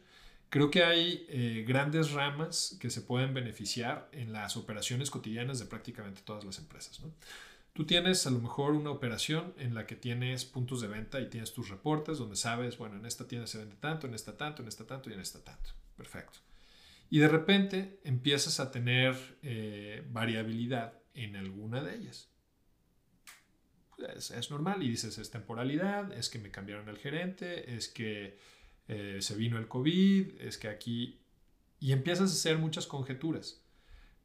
creo 0.51 0.71
que 0.71 0.85
hay 0.85 1.25
eh, 1.29 1.65
grandes 1.67 2.11
ramas 2.11 2.77
que 2.81 2.91
se 2.91 3.01
pueden 3.01 3.33
beneficiar 3.33 4.09
en 4.13 4.33
las 4.33 4.57
operaciones 4.57 5.11
cotidianas 5.11 5.61
de 5.61 5.67
prácticamente 5.67 6.21
todas 6.25 6.45
las 6.45 6.59
empresas. 6.59 7.01
Tú 7.73 7.87
tienes 7.87 8.27
a 8.27 8.31
lo 8.31 8.41
mejor 8.41 8.73
una 8.73 8.91
operación 8.91 9.55
en 9.57 9.75
la 9.75 9.87
que 9.87 9.95
tienes 9.95 10.45
puntos 10.45 10.81
de 10.81 10.89
venta 10.89 11.21
y 11.21 11.31
tienes 11.31 11.53
tus 11.55 11.69
reportes 11.69 12.19
donde 12.19 12.35
sabes, 12.35 12.77
bueno, 12.77 12.97
en 12.97 13.07
esta 13.07 13.29
tienda 13.29 13.47
se 13.47 13.59
vende 13.59 13.77
tanto, 13.77 14.09
en 14.09 14.15
esta 14.15 14.37
tanto, 14.37 14.63
en 14.63 14.69
esta 14.69 14.87
tanto 14.87 15.09
y 15.09 15.15
en 15.15 15.21
esta 15.21 15.43
tanto. 15.43 15.71
Perfecto. 15.97 16.41
Y 17.11 17.21
de 17.21 17.29
repente 17.29 18.01
empiezas 18.05 18.59
a 18.59 18.73
tener 18.73 19.17
eh, 19.43 20.05
variabilidad 20.11 20.95
en 21.15 21.37
alguna 21.37 21.83
de 21.83 21.97
ellas. 21.97 22.29
Es, 24.17 24.31
es, 24.31 24.51
normal 24.51 24.83
y 24.83 24.89
dices, 24.89 25.19
es 25.19 25.31
temporalidad, 25.31 26.13
es 26.13 26.29
que 26.29 26.39
me 26.39 26.51
cambiaron 26.51 26.89
el 26.89 26.97
gerente, 26.97 27.77
es 27.77 27.89
que 27.89 28.39
eh, 28.92 29.22
se 29.22 29.37
vino 29.37 29.57
el 29.57 29.68
COVID, 29.68 30.40
es 30.40 30.59
que 30.59 30.66
aquí... 30.66 31.20
Y 31.79 31.92
empiezas 31.92 32.31
a 32.31 32.35
hacer 32.35 32.59
muchas 32.59 32.88
conjeturas. 32.88 33.62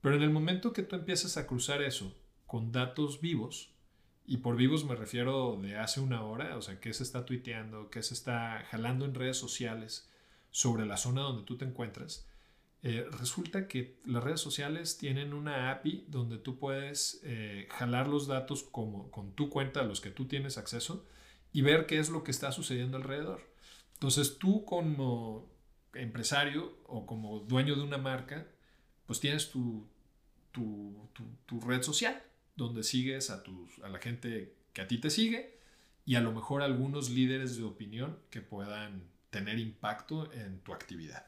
Pero 0.01 0.15
en 0.15 0.23
el 0.23 0.31
momento 0.31 0.73
que 0.73 0.81
tú 0.81 0.95
empiezas 0.95 1.37
a 1.37 1.45
cruzar 1.45 1.83
eso 1.83 2.17
con 2.47 2.71
datos 2.71 3.21
vivos, 3.21 3.75
y 4.25 4.37
por 4.37 4.55
vivos 4.55 4.83
me 4.83 4.95
refiero 4.95 5.59
de 5.61 5.77
hace 5.77 5.99
una 5.99 6.23
hora, 6.23 6.57
o 6.57 6.63
sea, 6.63 6.79
qué 6.79 6.91
se 6.93 7.03
está 7.03 7.25
tuiteando, 7.25 7.91
qué 7.91 8.01
se 8.01 8.15
está 8.15 8.65
jalando 8.71 9.05
en 9.05 9.13
redes 9.13 9.37
sociales 9.37 10.09
sobre 10.49 10.87
la 10.87 10.97
zona 10.97 11.21
donde 11.21 11.43
tú 11.43 11.57
te 11.57 11.65
encuentras, 11.65 12.27
eh, 12.81 13.05
resulta 13.19 13.67
que 13.67 13.99
las 14.03 14.23
redes 14.23 14.41
sociales 14.41 14.97
tienen 14.97 15.33
una 15.33 15.71
API 15.71 16.05
donde 16.07 16.39
tú 16.39 16.57
puedes 16.57 17.21
eh, 17.23 17.67
jalar 17.71 18.07
los 18.07 18.25
datos 18.25 18.63
como, 18.63 19.11
con 19.11 19.33
tu 19.33 19.49
cuenta 19.51 19.83
los 19.83 20.01
que 20.01 20.09
tú 20.09 20.25
tienes 20.25 20.57
acceso 20.57 21.05
y 21.53 21.61
ver 21.61 21.85
qué 21.85 21.99
es 21.99 22.09
lo 22.09 22.23
que 22.23 22.31
está 22.31 22.51
sucediendo 22.51 22.97
alrededor. 22.97 23.54
Entonces 23.95 24.37
tú 24.37 24.63
como 24.65 25.49
empresario 25.93 26.77
o 26.85 27.05
como 27.05 27.39
dueño 27.39 27.75
de 27.75 27.81
una 27.81 27.97
marca, 27.97 28.47
pues 29.05 29.19
tienes 29.19 29.49
tu, 29.49 29.87
tu, 30.51 31.09
tu 31.45 31.59
red 31.61 31.81
social 31.81 32.21
donde 32.55 32.83
sigues 32.83 33.29
a, 33.29 33.43
tus, 33.43 33.79
a 33.83 33.89
la 33.89 33.99
gente 33.99 34.53
que 34.73 34.81
a 34.81 34.87
ti 34.87 34.97
te 34.97 35.09
sigue 35.09 35.59
y 36.05 36.15
a 36.15 36.21
lo 36.21 36.31
mejor 36.31 36.61
algunos 36.61 37.09
líderes 37.09 37.57
de 37.57 37.63
opinión 37.63 38.19
que 38.29 38.41
puedan 38.41 39.03
tener 39.29 39.59
impacto 39.59 40.31
en 40.31 40.59
tu 40.59 40.73
actividad. 40.73 41.25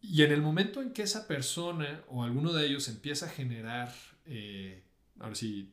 Y 0.00 0.22
en 0.22 0.30
el 0.32 0.40
momento 0.40 0.80
en 0.80 0.92
que 0.92 1.02
esa 1.02 1.26
persona 1.26 2.04
o 2.08 2.22
alguno 2.22 2.52
de 2.52 2.66
ellos 2.66 2.88
empieza 2.88 3.26
a 3.26 3.30
generar, 3.30 3.92
eh, 4.26 4.84
ahora 5.18 5.34
sí, 5.34 5.72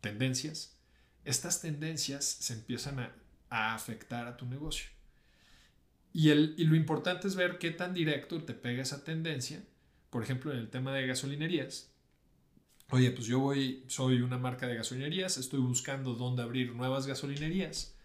tendencias, 0.00 0.76
estas 1.24 1.60
tendencias 1.60 2.24
se 2.24 2.54
empiezan 2.54 3.00
a, 3.00 3.14
a 3.50 3.74
afectar 3.74 4.26
a 4.26 4.36
tu 4.36 4.46
negocio. 4.46 4.90
Y, 6.12 6.30
el, 6.30 6.54
y, 6.56 6.64
lo 6.64 6.74
importante 6.74 7.28
es 7.28 7.36
ver 7.36 7.58
qué 7.58 7.70
tan 7.70 7.94
directo 7.94 8.42
te 8.42 8.54
pega 8.54 8.82
esa 8.82 9.04
tendencia. 9.04 9.62
Por 10.10 10.22
ejemplo, 10.22 10.52
en 10.52 10.58
el 10.58 10.70
tema 10.70 10.92
de 10.92 11.06
gasolinerías, 11.06 11.92
oye, 12.90 13.10
pues 13.10 13.26
yo 13.26 13.38
voy, 13.40 13.84
soy 13.88 14.22
una 14.22 14.38
marca 14.38 14.66
de 14.66 14.76
gasolinerías, 14.76 15.36
estoy 15.36 15.60
buscando 15.60 16.14
dónde 16.14 16.42
abrir 16.42 16.74
nuevas 16.74 17.06
gasolinerías, 17.06 17.96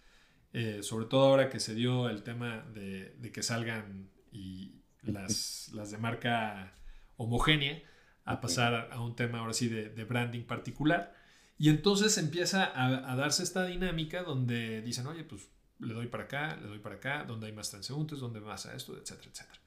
eh, 0.52 0.84
sobre 0.84 1.06
todo 1.06 1.22
ahora 1.22 1.50
que 1.50 1.60
se 1.60 1.74
dio 1.74 2.10
el 2.10 2.24
tema 2.24 2.66
de, 2.74 3.32
que 3.34 3.42
salgan 3.42 4.10
y 4.32 4.76
las, 5.02 5.72
las, 5.74 5.92
de 5.92 5.98
marca 5.98 6.76
homogénea 7.18 7.82
a 8.26 8.42
pasar 8.42 8.90
a 8.92 9.02
un 9.02 9.16
tema 9.16 9.40
ahora 9.40 9.54
sí 9.54 9.68
de, 9.70 10.04
branding 10.04 10.44
particular. 10.44 11.16
Y 11.58 11.70
entonces 11.70 12.18
empieza 12.18 12.72
a, 12.76 13.16
darse 13.16 13.44
esta 13.44 13.66
dinámica 13.66 14.24
donde 14.24 14.82
dicen, 14.82 15.08
oye, 15.08 15.24
pues 15.24 15.50
le 15.80 15.94
doy 15.94 16.08
para 16.08 16.24
acá, 16.24 16.58
le 16.62 16.68
doy 16.68 16.80
para 16.80 16.96
acá, 16.96 17.24
donde 17.26 17.48
hay 17.48 17.54
más 17.54 17.70
transeúntes, 17.70 18.20
donde 18.20 18.40
más 18.40 18.66
a 18.66 18.76
esto, 18.76 18.98
etcétera, 18.98 19.30
etcétera. 19.32 19.60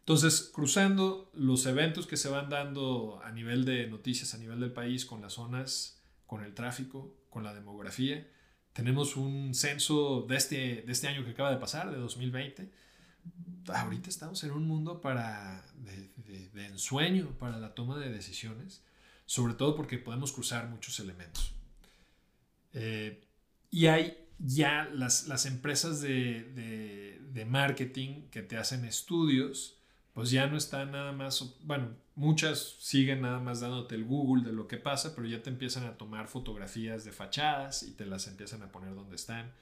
Entonces, 0.00 0.50
cruzando 0.52 1.30
los 1.34 1.66
eventos 1.66 2.06
que 2.06 2.16
se 2.16 2.28
van 2.28 2.48
dando 2.48 3.20
a 3.22 3.30
nivel 3.30 3.64
de 3.64 3.86
noticias, 3.86 4.34
a 4.34 4.38
nivel 4.38 4.58
del 4.58 4.72
país, 4.72 5.04
con 5.04 5.20
las 5.20 5.34
zonas, 5.34 6.02
con 6.26 6.42
el 6.42 6.54
tráfico, 6.54 7.14
con 7.28 7.44
la 7.44 7.54
demografía, 7.54 8.26
tenemos 8.72 9.16
un 9.16 9.54
censo 9.54 10.22
de 10.28 10.36
este, 10.36 10.82
de 10.82 10.92
este 10.92 11.08
año 11.08 11.24
que 11.24 11.30
acaba 11.30 11.50
de 11.50 11.58
pasar, 11.58 11.90
de 11.90 11.98
2020. 11.98 12.70
Ahorita 13.68 14.08
estamos 14.08 14.42
en 14.44 14.52
un 14.52 14.66
mundo 14.66 15.00
para, 15.00 15.64
de, 15.74 16.66
ensueño 16.66 17.36
para 17.38 17.58
la 17.58 17.74
toma 17.74 17.98
de 17.98 18.10
decisiones, 18.10 18.84
sobre 19.30 19.54
todo 19.54 19.76
porque 19.76 19.96
podemos 19.96 20.32
cruzar 20.32 20.68
muchos 20.68 20.98
elementos. 20.98 21.54
Eh, 22.72 23.20
y 23.70 23.86
hay 23.86 24.26
ya 24.38 24.88
las, 24.92 25.28
las 25.28 25.46
empresas 25.46 26.00
de, 26.00 27.20
de 27.32 27.44
marketing 27.44 28.28
que 28.30 28.42
te 28.42 28.56
hacen 28.56 28.84
estudios 28.84 29.76
pues 30.14 30.30
ya 30.30 30.46
no 30.48 30.56
está 30.56 30.84
nada 30.84 31.12
más, 31.12 31.54
bueno, 31.62 31.96
muchas 32.16 32.76
siguen 32.80 33.20
nada 33.20 33.38
más 33.38 33.60
dándote 33.60 33.94
el 33.94 34.04
Google 34.04 34.44
de 34.44 34.52
lo 34.52 34.66
que 34.66 34.76
pasa, 34.76 35.14
pero 35.14 35.28
ya 35.28 35.42
te 35.42 35.50
empiezan 35.50 35.84
a 35.84 35.96
tomar 35.96 36.26
fotografías 36.26 37.04
de 37.04 37.12
fachadas 37.12 37.84
y 37.84 37.92
te 37.92 38.06
las 38.06 38.26
empiezan 38.26 38.62
a 38.62 38.72
poner 38.72 38.94
donde 38.94 39.16
están. 39.16 39.52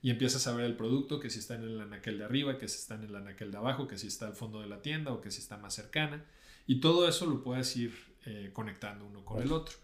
Y 0.00 0.10
empiezas 0.10 0.46
a 0.46 0.54
ver 0.54 0.64
el 0.64 0.76
producto, 0.76 1.20
que 1.20 1.28
si 1.28 1.40
está 1.40 1.56
en 1.56 1.64
el 1.64 1.80
anaquel 1.80 2.18
de 2.18 2.24
arriba, 2.24 2.56
que 2.56 2.68
si 2.68 2.78
está 2.78 2.94
en 2.94 3.04
el 3.04 3.16
anaquel 3.16 3.50
de 3.50 3.58
abajo, 3.58 3.86
que 3.86 3.98
si 3.98 4.06
está 4.06 4.26
al 4.26 4.34
fondo 4.34 4.60
de 4.60 4.68
la 4.68 4.80
tienda 4.80 5.12
o 5.12 5.20
que 5.20 5.30
si 5.30 5.40
está 5.40 5.58
más 5.58 5.74
cercana. 5.74 6.24
Y 6.66 6.80
todo 6.80 7.08
eso 7.08 7.26
lo 7.26 7.42
puedes 7.42 7.76
ir 7.76 8.07
eh, 8.30 8.50
conectando 8.52 9.06
uno 9.06 9.24
con 9.24 9.40
el 9.40 9.52
otro. 9.52 9.74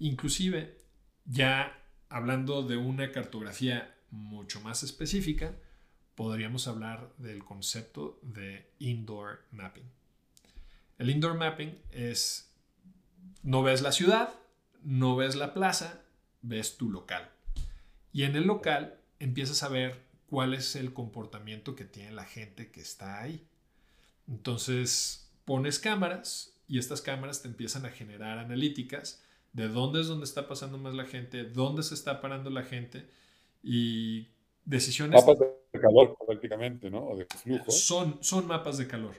Inclusive, 0.00 0.76
ya 1.24 1.80
hablando 2.08 2.64
de 2.64 2.76
una 2.76 3.12
cartografía 3.12 3.94
mucho 4.10 4.60
más 4.60 4.82
específica, 4.82 5.54
podríamos 6.16 6.66
hablar 6.66 7.12
del 7.18 7.44
concepto 7.44 8.18
de 8.22 8.68
indoor 8.80 9.44
mapping. 9.52 9.88
El 10.98 11.08
indoor 11.08 11.36
mapping 11.36 11.78
es, 11.92 12.52
no 13.44 13.62
ves 13.62 13.80
la 13.80 13.92
ciudad, 13.92 14.34
no 14.82 15.14
ves 15.14 15.36
la 15.36 15.54
plaza, 15.54 16.02
ves 16.42 16.76
tu 16.76 16.90
local. 16.90 17.30
Y 18.12 18.24
en 18.24 18.34
el 18.34 18.42
local 18.42 18.98
empiezas 19.20 19.62
a 19.62 19.68
ver 19.68 20.02
cuál 20.26 20.52
es 20.52 20.74
el 20.74 20.92
comportamiento 20.92 21.76
que 21.76 21.84
tiene 21.84 22.10
la 22.10 22.24
gente 22.24 22.72
que 22.72 22.80
está 22.80 23.22
ahí. 23.22 23.46
Entonces 24.26 25.30
pones 25.44 25.78
cámaras 25.78 26.53
y 26.66 26.78
estas 26.78 27.02
cámaras 27.02 27.42
te 27.42 27.48
empiezan 27.48 27.86
a 27.86 27.90
generar 27.90 28.38
analíticas 28.38 29.22
de 29.52 29.68
dónde 29.68 30.00
es 30.00 30.08
donde 30.08 30.24
está 30.24 30.48
pasando 30.48 30.78
más 30.78 30.94
la 30.94 31.04
gente, 31.04 31.44
dónde 31.44 31.82
se 31.82 31.94
está 31.94 32.20
parando 32.20 32.50
la 32.50 32.64
gente 32.64 33.08
y 33.62 34.28
decisiones 34.64 35.24
de 35.24 35.80
calor 35.80 36.16
prácticamente, 36.26 36.90
¿no? 36.90 37.04
O 37.06 37.16
de 37.16 37.26
flujo. 37.26 37.70
Son, 37.70 38.18
son 38.20 38.46
mapas 38.46 38.78
de 38.78 38.86
calor. 38.86 39.14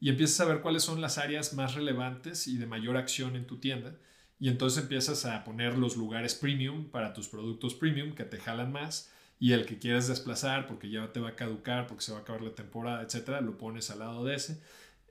Y 0.00 0.10
empiezas 0.10 0.40
a 0.40 0.44
ver 0.46 0.60
cuáles 0.60 0.82
son 0.82 1.00
las 1.00 1.18
áreas 1.18 1.54
más 1.54 1.74
relevantes 1.74 2.46
y 2.46 2.56
de 2.56 2.66
mayor 2.66 2.96
acción 2.96 3.36
en 3.36 3.46
tu 3.46 3.58
tienda. 3.58 3.96
Y 4.38 4.48
entonces 4.48 4.82
empiezas 4.82 5.24
a 5.24 5.44
poner 5.44 5.78
los 5.78 5.96
lugares 5.96 6.34
premium 6.34 6.90
para 6.90 7.12
tus 7.12 7.28
productos 7.28 7.74
premium 7.74 8.14
que 8.14 8.24
te 8.24 8.38
jalan 8.38 8.72
más. 8.72 9.10
Y 9.38 9.52
el 9.52 9.66
que 9.66 9.78
quieres 9.78 10.08
desplazar 10.08 10.66
porque 10.66 10.90
ya 10.90 11.12
te 11.12 11.20
va 11.20 11.30
a 11.30 11.36
caducar, 11.36 11.86
porque 11.86 12.04
se 12.04 12.12
va 12.12 12.18
a 12.18 12.20
acabar 12.22 12.42
la 12.42 12.54
temporada, 12.54 13.02
etcétera, 13.02 13.40
lo 13.40 13.58
pones 13.58 13.90
al 13.90 14.00
lado 14.00 14.24
de 14.24 14.34
ese. 14.34 14.60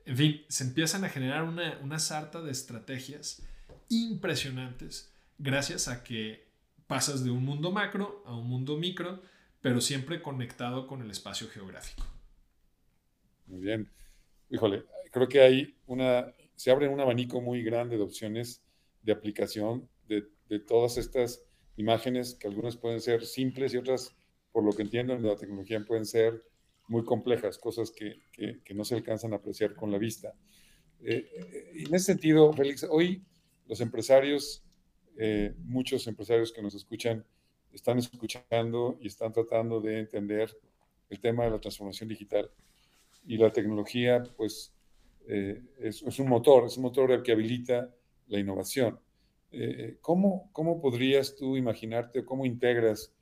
En 0.06 0.16
fin, 0.16 0.42
se 0.48 0.64
empiezan 0.64 1.04
a 1.04 1.08
generar 1.08 1.44
una, 1.44 1.78
una 1.82 1.98
sarta 1.98 2.42
de 2.42 2.52
estrategias 2.52 3.42
impresionantes 3.88 5.12
gracias 5.38 5.88
a 5.88 6.04
que 6.04 6.46
pasas 6.86 7.24
de 7.24 7.30
un 7.30 7.44
mundo 7.44 7.72
macro 7.72 8.22
a 8.26 8.36
un 8.36 8.48
mundo 8.48 8.76
micro 8.76 9.22
pero 9.64 9.80
siempre 9.80 10.20
conectado 10.20 10.86
con 10.86 11.00
el 11.00 11.10
espacio 11.10 11.48
geográfico. 11.48 12.06
Muy 13.46 13.60
bien. 13.60 13.90
Híjole, 14.50 14.84
creo 15.10 15.26
que 15.26 15.40
hay 15.40 15.74
una, 15.86 16.34
se 16.54 16.70
abre 16.70 16.86
un 16.86 17.00
abanico 17.00 17.40
muy 17.40 17.62
grande 17.62 17.96
de 17.96 18.02
opciones 18.02 18.62
de 19.00 19.12
aplicación 19.12 19.88
de, 20.06 20.28
de 20.50 20.58
todas 20.58 20.98
estas 20.98 21.42
imágenes, 21.78 22.34
que 22.34 22.46
algunas 22.46 22.76
pueden 22.76 23.00
ser 23.00 23.24
simples 23.24 23.72
y 23.72 23.78
otras, 23.78 24.14
por 24.52 24.64
lo 24.64 24.72
que 24.72 24.82
entiendo 24.82 25.14
en 25.14 25.26
la 25.26 25.34
tecnología, 25.34 25.82
pueden 25.82 26.04
ser 26.04 26.44
muy 26.88 27.04
complejas, 27.04 27.58
cosas 27.58 27.90
que, 27.90 28.22
que, 28.32 28.60
que 28.62 28.74
no 28.74 28.84
se 28.84 28.94
alcanzan 28.94 29.32
a 29.32 29.36
apreciar 29.36 29.74
con 29.74 29.90
la 29.90 29.98
vista. 29.98 30.34
Eh, 31.00 31.28
eh 31.36 31.84
en 31.86 31.94
ese 31.94 32.06
sentido, 32.06 32.52
Félix, 32.52 32.84
hoy 32.88 33.22
los 33.66 33.80
empresarios, 33.80 34.62
eh, 35.16 35.54
muchos 35.64 36.06
empresarios 36.06 36.52
que 36.52 36.62
nos 36.62 36.74
escuchan, 36.74 37.24
están 37.72 37.98
escuchando 37.98 38.98
y 39.00 39.08
están 39.08 39.32
tratando 39.32 39.80
de 39.80 40.00
entender 40.00 40.56
el 41.10 41.20
tema 41.20 41.44
de 41.44 41.50
la 41.50 41.60
transformación 41.60 42.08
digital. 42.08 42.50
Y 43.26 43.36
la 43.38 43.50
tecnología, 43.50 44.22
pues, 44.36 44.72
eh, 45.26 45.62
es, 45.80 46.02
un 46.18 46.28
motor, 46.28 46.66
es 46.66 46.76
un 46.76 46.82
motor 46.84 47.22
que 47.22 47.32
habilita 47.32 47.90
la 48.28 48.38
innovación. 48.38 48.98
Eh, 49.50 49.98
¿cómo, 50.00 50.50
¿Cómo 50.52 50.80
podrías 50.80 51.36
tú 51.36 51.56
imaginarte 51.56 52.20
o 52.20 52.26
cómo 52.26 52.44
integras 52.44 53.14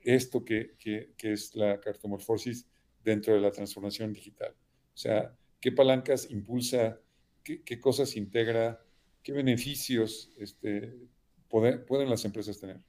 esto 0.00 0.44
que, 0.44 0.76
que, 0.78 1.12
que, 1.16 1.32
es 1.32 1.54
la 1.56 1.80
cartomorfosis 1.80 2.68
dentro 3.06 3.34
de 3.34 3.40
la 3.40 3.52
transformación 3.52 4.12
digital? 4.12 4.52
O 4.94 4.98
sea, 4.98 5.34
¿qué 5.60 5.72
palancas 5.72 6.30
impulsa? 6.30 7.00
¿Qué, 7.42 7.80
cosas 7.80 8.16
integra? 8.16 8.84
¿Qué 9.22 9.32
beneficios 9.32 10.32
este, 10.36 10.94
pueden 11.48 12.10
las 12.10 12.24
empresas 12.24 12.58
tener? 12.58 12.80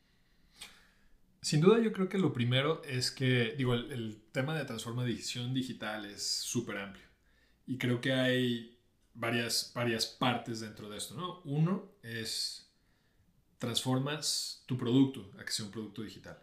Sin 1.41 1.61
duda 1.61 1.79
yo 1.79 1.93
creo 1.93 2.09
que 2.09 2.17
lo 2.17 2.33
primero 2.33 2.81
es 2.83 3.11
que, 3.11 3.53
digo, 3.55 3.73
el, 3.75 4.21
tema 4.31 4.57
de 4.57 4.65
transformación 4.65 5.53
digital 5.53 6.05
es 6.05 6.23
súper 6.23 6.77
amplio 6.77 7.07
y 7.65 7.77
creo 7.77 8.01
que 8.01 8.11
hay 8.11 8.79
varias, 9.13 9.71
varias 9.73 10.05
partes 10.05 10.59
dentro 10.59 10.89
de 10.89 10.97
esto, 10.97 11.15
¿no? 11.15 11.41
Uno 11.43 11.93
es 12.03 12.73
transformas 13.59 14.63
tu 14.65 14.77
producto 14.77 15.31
a 15.39 15.45
que 15.45 15.51
sea 15.51 15.65
un 15.65 15.71
producto 15.71 16.01
digital. 16.01 16.37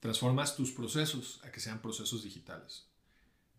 Transformas 0.00 0.56
tus 0.56 0.72
procesos 0.72 1.40
a 1.44 1.50
que 1.50 1.60
sean 1.60 1.82
procesos 1.82 2.22
digitales. 2.22 2.89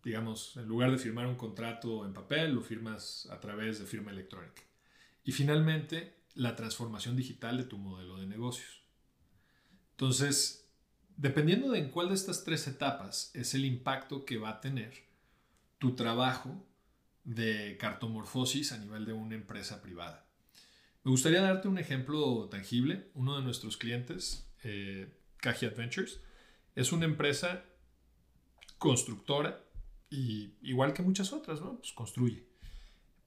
Digamos, 0.02 0.56
en 0.56 0.66
lugar 0.66 0.90
de 0.90 0.98
firmar 0.98 1.26
un 1.26 1.36
contrato 1.36 2.04
en 2.04 2.12
papel, 2.12 2.54
lo 2.54 2.62
firmas 2.62 3.28
a 3.30 3.38
través 3.38 3.78
de 3.78 3.86
firma 3.86 4.10
electrónica. 4.10 4.62
Y 5.24 5.32
finalmente, 5.32 6.16
la 6.34 6.56
transformación 6.56 7.16
digital 7.16 7.56
de 7.56 7.64
tu 7.64 7.78
modelo 7.78 8.16
de 8.16 8.26
negocios. 8.26 8.82
Entonces, 9.92 10.68
dependiendo 11.16 11.70
de 11.70 11.78
en 11.78 11.90
cuál 11.90 12.08
de 12.08 12.14
estas 12.14 12.42
tres 12.44 12.66
etapas 12.66 13.30
es 13.34 13.54
el 13.54 13.64
impacto 13.64 14.24
que 14.24 14.38
va 14.38 14.50
a 14.50 14.60
tener 14.60 15.04
tu 15.78 15.94
trabajo 15.94 16.64
de 17.24 17.76
cartomorfosis 17.78 18.72
a 18.72 18.78
nivel 18.78 19.04
de 19.04 19.12
una 19.12 19.34
empresa 19.34 19.82
privada. 19.82 20.26
Me 21.04 21.10
gustaría 21.10 21.42
darte 21.42 21.68
un 21.68 21.78
ejemplo 21.78 22.48
tangible. 22.48 23.10
Uno 23.14 23.36
de 23.36 23.42
nuestros 23.42 23.76
clientes, 23.76 24.48
eh, 24.62 25.12
Adventures, 25.44 26.20
es 26.74 26.92
una 26.92 27.04
empresa 27.04 27.64
constructora 28.78 29.64
igual 30.62 30.92
que 30.92 31.02
muchas 31.02 31.32
otras, 31.32 31.60
¿no? 31.60 31.78
Pues 31.78 31.92
construye. 31.92 32.46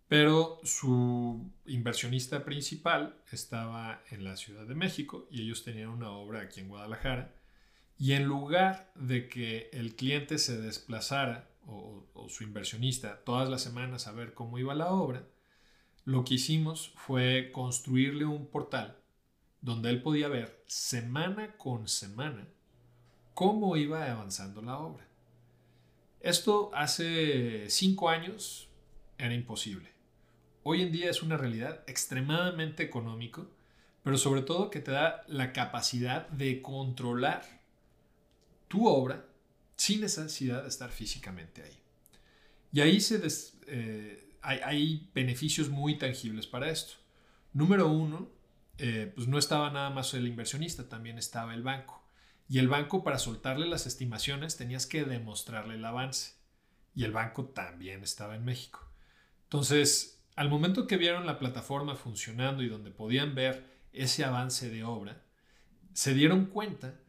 Pero 0.07 0.59
su 0.63 1.51
inversionista 1.65 2.45
principal 2.45 3.17
estaba 3.31 4.03
en 4.11 4.23
la 4.23 4.37
Ciudad 4.37 4.65
de 4.65 4.75
México 4.75 5.27
y 5.31 5.41
ellos 5.41 5.63
tenían 5.63 5.89
una 5.89 6.11
obra 6.11 6.41
aquí 6.41 6.59
en 6.59 6.69
Guadalajara. 6.69 7.35
Y 7.97 8.11
en 8.11 8.25
lugar 8.25 8.91
de 8.95 9.27
que 9.27 9.69
el 9.73 9.95
cliente 9.95 10.37
se 10.37 10.61
desplazara 10.61 11.49
o 11.65 12.27
su 12.29 12.43
inversionista 12.43 13.23
todas 13.23 13.49
las 13.49 13.63
semanas 13.63 14.05
a 14.05 14.11
ver 14.11 14.35
cómo 14.35 14.59
iba 14.59 14.75
la 14.75 14.91
obra, 14.91 15.27
lo 16.03 16.23
que 16.23 16.35
hicimos 16.35 16.93
fue 16.95 17.49
construirle 17.51 18.25
un 18.25 18.45
portal 18.47 18.99
donde 19.61 19.89
él 19.89 20.03
podía 20.03 20.27
ver 20.27 20.63
semana 20.67 21.57
con 21.57 21.87
semana 21.87 22.47
cómo 23.33 23.75
iba 23.75 24.09
avanzando 24.09 24.61
la 24.61 24.77
obra. 24.77 25.07
Esto 26.25 26.71
hace 26.73 27.69
cinco 27.69 28.09
años 28.09 28.67
era 29.19 29.35
imposible. 29.35 29.91
Hoy 30.63 30.81
en 30.81 30.91
día 30.91 31.11
es 31.11 31.21
una 31.21 31.37
realidad 31.37 31.83
extremadamente 31.85 32.81
económico, 32.81 33.47
pero 34.01 34.17
sobre 34.17 34.41
todo 34.41 34.71
que 34.71 34.79
te 34.79 34.89
da 34.89 35.21
la 35.27 35.53
capacidad 35.53 36.27
de 36.29 36.63
controlar 36.63 37.43
tu 38.67 38.87
obra 38.87 39.27
sin 39.75 40.01
necesidad 40.01 40.63
de 40.63 40.69
estar 40.69 40.89
físicamente 40.89 41.61
ahí. 41.61 41.77
Y 42.73 42.81
ahí 42.81 42.99
se 43.01 43.21
eh, 43.67 44.27
hay, 44.41 45.07
beneficios 45.13 45.69
muy 45.69 45.99
tangibles 45.99 46.47
para 46.47 46.71
esto. 46.71 46.95
Número 47.53 47.87
uno, 47.87 48.31
eh, 48.79 49.11
pues 49.13 49.27
no 49.27 49.37
estaba 49.37 49.69
nada 49.69 49.91
más 49.91 50.11
el 50.15 50.25
inversionista, 50.25 50.89
también 50.89 51.19
estaba 51.19 51.53
el 51.53 51.61
banco. 51.61 52.03
Y 52.47 52.59
el 52.59 52.67
banco 52.67 53.03
para 53.03 53.17
soltarle 53.17 53.67
las 53.67 53.87
estimaciones 53.87 54.57
tenías 54.57 54.85
que 54.85 55.03
demostrarle 55.03 55.75
el 55.75 55.85
avance. 55.85 56.35
Y 56.93 57.03
el 57.03 57.11
banco 57.11 57.45
también 57.45 58.03
estaba 58.03 58.35
en 58.35 58.45
México. 58.45 58.87
Entonces, 59.43 60.23
al 60.35 60.49
momento 60.49 60.87
que 60.87 60.97
vieron 60.97 61.25
la 61.25 61.39
plataforma 61.39 61.95
funcionando 61.95 62.63
y 62.63 62.69
donde 62.69 62.91
podían 62.91 63.35
ver 63.35 63.65
ese 63.93 64.23
avance 64.23 64.69
de 64.69 64.83
obra, 64.83 65.21
se 65.93 66.13
dieron 66.13 66.45
cuenta 66.47 66.99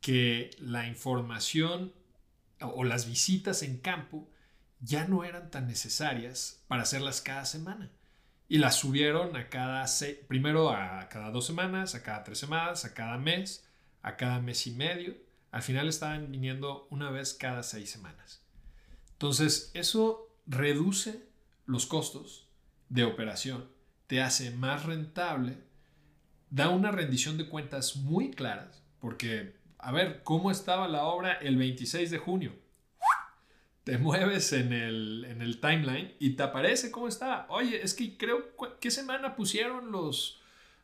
que 0.00 0.50
la 0.58 0.86
información 0.86 1.92
o 2.60 2.84
las 2.84 3.06
visitas 3.06 3.62
en 3.62 3.78
campo 3.78 4.28
ya 4.80 5.06
no 5.06 5.24
eran 5.24 5.50
tan 5.50 5.66
necesarias 5.66 6.64
para 6.66 6.82
hacerlas 6.82 7.20
cada 7.20 7.44
semana. 7.44 7.90
Y 8.48 8.58
las 8.58 8.76
subieron 8.76 9.36
a 9.36 9.48
cada, 9.48 9.86
primero 10.28 10.70
a 10.70 11.08
cada 11.08 11.30
dos 11.30 11.46
semanas, 11.46 11.94
a 11.94 12.02
cada 12.02 12.24
tres 12.24 12.38
semanas, 12.38 12.84
a 12.84 12.92
cada 12.94 13.16
mes, 13.16 13.66
a 14.02 14.16
cada 14.16 14.40
mes 14.40 14.66
y 14.66 14.72
medio. 14.72 15.16
Al 15.50 15.62
final 15.62 15.88
estaban 15.88 16.30
viniendo 16.30 16.86
una 16.90 17.10
vez 17.10 17.34
cada 17.34 17.62
seis 17.62 17.90
semanas. 17.90 18.42
Entonces, 19.12 19.70
eso 19.74 20.34
reduce 20.46 21.26
los 21.66 21.86
costos 21.86 22.48
de 22.88 23.04
operación, 23.04 23.68
te 24.06 24.20
hace 24.20 24.50
más 24.50 24.84
rentable, 24.84 25.56
da 26.50 26.68
una 26.68 26.90
rendición 26.90 27.38
de 27.38 27.48
cuentas 27.48 27.96
muy 27.96 28.30
claras, 28.30 28.82
porque, 28.98 29.56
a 29.78 29.92
ver, 29.92 30.22
¿cómo 30.24 30.50
estaba 30.50 30.88
la 30.88 31.04
obra 31.04 31.32
el 31.34 31.56
26 31.56 32.10
de 32.10 32.18
junio? 32.18 32.62
te 33.84 33.98
mueves 33.98 34.52
en 34.52 34.72
el, 34.72 35.24
en 35.28 35.42
el 35.42 35.60
timeline 35.60 36.14
y 36.18 36.30
te 36.30 36.42
aparece 36.42 36.90
cómo 36.90 37.08
está. 37.08 37.46
Oye, 37.48 37.82
es 37.82 37.94
que 37.94 38.16
creo, 38.16 38.54
¿qué 38.80 38.90
semana 38.90 39.34
pusieron 39.34 39.90
los, 39.90 40.40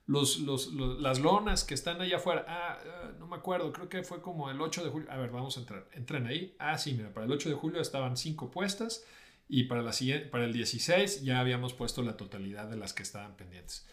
los, 0.09 0.40
los, 0.40 0.73
las 0.73 1.21
lonas 1.21 1.64
que 1.64 1.75
están 1.75 2.01
allá 2.01 2.16
afuera? 2.16 2.44
Ah, 2.49 2.79
ah, 2.83 3.11
no 3.18 3.27
me 3.27 3.37
acuerdo, 3.37 3.73
creo 3.73 3.88
que 3.88 4.03
fue 4.03 4.21
como 4.21 4.51
el 4.51 4.61
8 4.61 4.83
de 4.83 4.90
julio. 4.90 5.09
A 5.12 5.16
ver, 5.18 5.31
vamos 5.31 5.57
a 5.57 5.61
entrar. 5.61 5.87
Entren 5.92 6.27
ahí. 6.27 6.57
Ah, 6.59 6.79
sí, 6.79 6.94
mira, 6.94 7.12
para 7.12 7.27
el 7.27 7.33
8 7.33 7.51
de 7.51 7.55
julio 7.55 7.81
estaban 7.81 8.16
5 8.16 8.51
puestas 8.51 9.05
y 9.49 9.64
para, 9.64 9.83
la 9.83 9.92
para 10.31 10.44
el 10.44 10.53
16 10.53 11.23
ya 11.23 11.40
habíamos 11.40 11.75
puesto 11.75 12.03
la 12.03 12.16
totalidad 12.16 12.68
de 12.68 12.77
las 12.77 12.94
que 12.94 13.03
estaban 13.03 13.37
pendientes. 13.37 13.87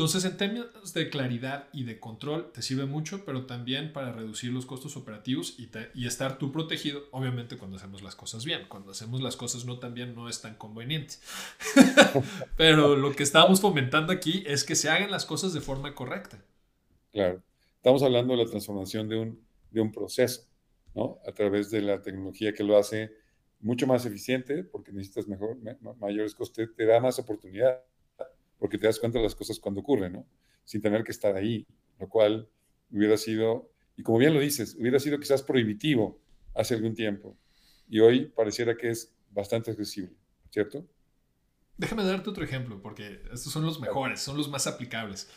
Entonces, 0.00 0.24
en 0.24 0.38
términos 0.38 0.94
de 0.94 1.10
claridad 1.10 1.68
y 1.74 1.84
de 1.84 2.00
control, 2.00 2.52
te 2.52 2.62
sirve 2.62 2.86
mucho, 2.86 3.22
pero 3.26 3.44
también 3.44 3.92
para 3.92 4.12
reducir 4.12 4.50
los 4.50 4.64
costos 4.64 4.96
operativos 4.96 5.56
y, 5.58 6.06
estar 6.06 6.38
tú 6.38 6.52
protegido, 6.52 7.02
obviamente 7.10 7.58
cuando 7.58 7.76
hacemos 7.76 8.00
las 8.02 8.16
cosas 8.16 8.46
bien. 8.46 8.62
Cuando 8.70 8.92
hacemos 8.92 9.20
las 9.20 9.36
cosas 9.36 9.66
no 9.66 9.78
tan 9.78 9.92
bien 9.92 10.14
no 10.14 10.30
es 10.30 10.40
tan 10.40 10.54
conveniente. 10.54 11.16
pero 12.56 12.96
lo 12.96 13.14
que 13.14 13.22
estamos 13.22 13.60
fomentando 13.60 14.10
aquí 14.10 14.42
es 14.46 14.64
que 14.64 14.74
se 14.74 14.88
hagan 14.88 15.10
las 15.10 15.26
cosas 15.26 15.52
de 15.52 15.60
forma 15.60 15.94
correcta. 15.94 16.42
Claro. 17.12 17.42
Estamos 17.76 18.02
hablando 18.02 18.34
de 18.34 18.42
la 18.42 18.48
transformación 18.48 19.06
de 19.06 19.36
un, 19.82 19.92
proceso, 19.92 20.48
¿no? 20.94 21.18
A 21.28 21.32
través 21.32 21.70
de 21.70 21.82
la 21.82 22.00
tecnología 22.00 22.54
que 22.54 22.64
lo 22.64 22.78
hace 22.78 23.12
mucho 23.60 23.86
más 23.86 24.06
eficiente, 24.06 24.64
porque 24.64 24.92
necesitas 24.92 25.28
mejor, 25.28 25.58
mayores 25.98 26.34
costes, 26.34 26.74
te 26.74 26.86
da 26.86 27.00
más 27.00 27.18
oportunidad 27.18 27.82
porque 28.60 28.78
te 28.78 28.86
das 28.86 29.00
cuenta 29.00 29.18
de 29.18 29.24
las 29.24 29.34
cosas 29.34 29.58
cuando 29.58 29.80
ocurren, 29.80 30.12
¿no? 30.12 30.26
Sin 30.64 30.80
tener 30.80 31.02
que 31.02 31.10
estar 31.10 31.34
ahí, 31.34 31.66
lo 31.98 32.08
cual 32.08 32.48
hubiera 32.92 33.16
sido, 33.16 33.72
y 33.96 34.04
como 34.04 34.18
bien 34.18 34.34
lo 34.34 34.40
dices, 34.40 34.76
hubiera 34.78 35.00
sido 35.00 35.18
quizás 35.18 35.42
prohibitivo 35.42 36.20
hace 36.54 36.74
algún 36.74 36.94
tiempo, 36.94 37.36
y 37.88 37.98
hoy 37.98 38.26
pareciera 38.26 38.76
que 38.76 38.90
es 38.90 39.12
bastante 39.30 39.72
accesible, 39.72 40.14
¿cierto? 40.50 40.86
Déjame 41.76 42.04
darte 42.04 42.30
otro 42.30 42.44
ejemplo, 42.44 42.80
porque 42.82 43.22
estos 43.32 43.52
son 43.52 43.64
los 43.64 43.80
mejores, 43.80 44.20
son 44.20 44.36
los 44.36 44.48
más 44.50 44.66
aplicables. 44.66 45.30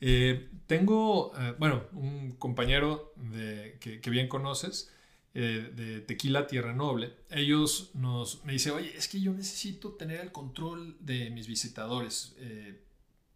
Eh, 0.00 0.48
tengo, 0.66 1.32
eh, 1.38 1.54
bueno, 1.58 1.84
un 1.92 2.32
compañero 2.38 3.12
de, 3.16 3.76
que, 3.80 4.10
bien 4.10 4.26
conoces, 4.26 4.90
eh, 5.32 5.72
de 5.76 6.00
Tequila 6.00 6.46
Tierra 6.46 6.74
Noble, 6.74 7.12
ellos 7.30 7.90
nos, 7.94 8.44
me 8.44 8.52
dicen, 8.52 8.72
oye, 8.72 8.96
es 8.96 9.06
que 9.06 9.20
yo 9.20 9.32
necesito 9.32 9.92
tener 9.92 10.20
el 10.20 10.32
control 10.32 10.96
de 11.00 11.30
mis 11.30 11.46
visitadores. 11.46 12.34
Eh, 12.38 12.80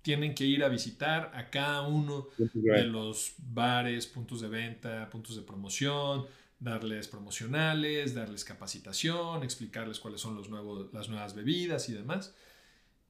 tienen 0.03 0.35
que 0.35 0.45
ir 0.45 0.65
a 0.65 0.69
visitar 0.69 1.31
a 1.35 1.51
cada 1.51 1.83
uno 1.83 2.29
de 2.37 2.85
los 2.85 3.35
bares, 3.39 4.07
puntos 4.07 4.41
de 4.43 4.49
venta, 4.49 5.09
puntos 5.09 5.37
de 5.37 5.43
promoción, 5.43 6.27
darles 6.59 7.09
promocionales, 7.09 8.15
darles 8.15 8.45
capacitación, 8.45 9.43
explicarles 9.43 10.01
cuáles 10.01 10.21
son 10.21 10.35
los 10.35 10.51
nuevos, 10.51 10.93
las 10.93 11.09
nuevas 11.09 11.35
bebidas 11.35 11.89
y 11.89 11.95
demás. 11.95 12.35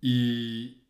Y 0.01 0.83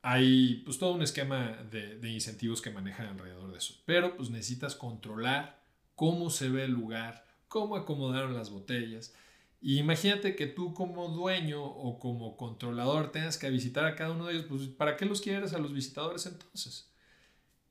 hay 0.00 0.62
pues 0.64 0.78
todo 0.78 0.94
un 0.94 1.02
esquema 1.02 1.58
de, 1.70 1.98
de 1.98 2.10
incentivos 2.10 2.62
que 2.62 2.70
manejan 2.70 3.08
alrededor 3.08 3.50
de 3.52 3.58
eso. 3.58 3.74
Pero 3.84 4.16
pues 4.16 4.30
necesitas 4.30 4.74
controlar 4.74 5.60
cómo 5.96 6.30
se 6.30 6.48
ve 6.48 6.64
el 6.64 6.72
lugar, 6.72 7.26
cómo 7.52 7.76
acomodaron 7.76 8.32
las 8.32 8.48
botellas. 8.48 9.14
Imagínate 9.60 10.34
que 10.34 10.46
tú 10.46 10.72
como 10.72 11.08
dueño 11.08 11.62
o 11.62 11.98
como 11.98 12.38
controlador 12.38 13.12
tengas 13.12 13.36
que 13.36 13.50
visitar 13.50 13.84
a 13.84 13.94
cada 13.94 14.12
uno 14.12 14.24
de 14.24 14.32
ellos, 14.32 14.46
pues 14.48 14.68
¿para 14.68 14.96
qué 14.96 15.04
los 15.04 15.20
quieres 15.20 15.52
a 15.52 15.58
los 15.58 15.74
visitadores 15.74 16.24
entonces? 16.24 16.90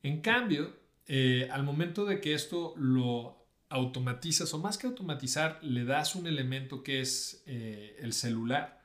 En 0.04 0.20
cambio, 0.20 0.72
eh, 1.08 1.48
al 1.50 1.64
momento 1.64 2.04
de 2.04 2.20
que 2.20 2.32
esto 2.32 2.74
lo 2.76 3.44
automatizas, 3.70 4.54
o 4.54 4.60
más 4.60 4.78
que 4.78 4.86
automatizar, 4.86 5.58
le 5.64 5.84
das 5.84 6.14
un 6.14 6.28
elemento 6.28 6.84
que 6.84 7.00
es 7.00 7.42
eh, 7.46 7.96
el 7.98 8.12
celular, 8.12 8.80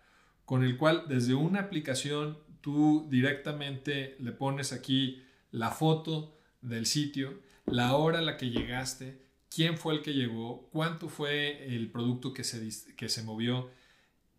con 0.45 0.63
el 0.63 0.77
cual 0.77 1.03
desde 1.07 1.35
una 1.35 1.59
aplicación 1.59 2.39
tú 2.61 3.07
directamente 3.11 4.15
le 4.19 4.31
pones 4.31 4.73
aquí 4.73 5.21
la 5.51 5.69
foto 5.69 6.35
del 6.61 6.87
sitio, 6.87 7.39
la 7.67 7.95
hora 7.95 8.17
a 8.17 8.23
la 8.23 8.35
que 8.35 8.49
llegaste, 8.49 9.26
quién 9.57 9.75
fue 9.75 9.95
el 9.95 10.03
que 10.03 10.13
llegó, 10.13 10.69
cuánto 10.71 11.09
fue 11.09 11.75
el 11.75 11.89
producto 11.89 12.31
que 12.31 12.43
se, 12.43 12.69
que 12.95 13.09
se 13.09 13.23
movió, 13.23 13.71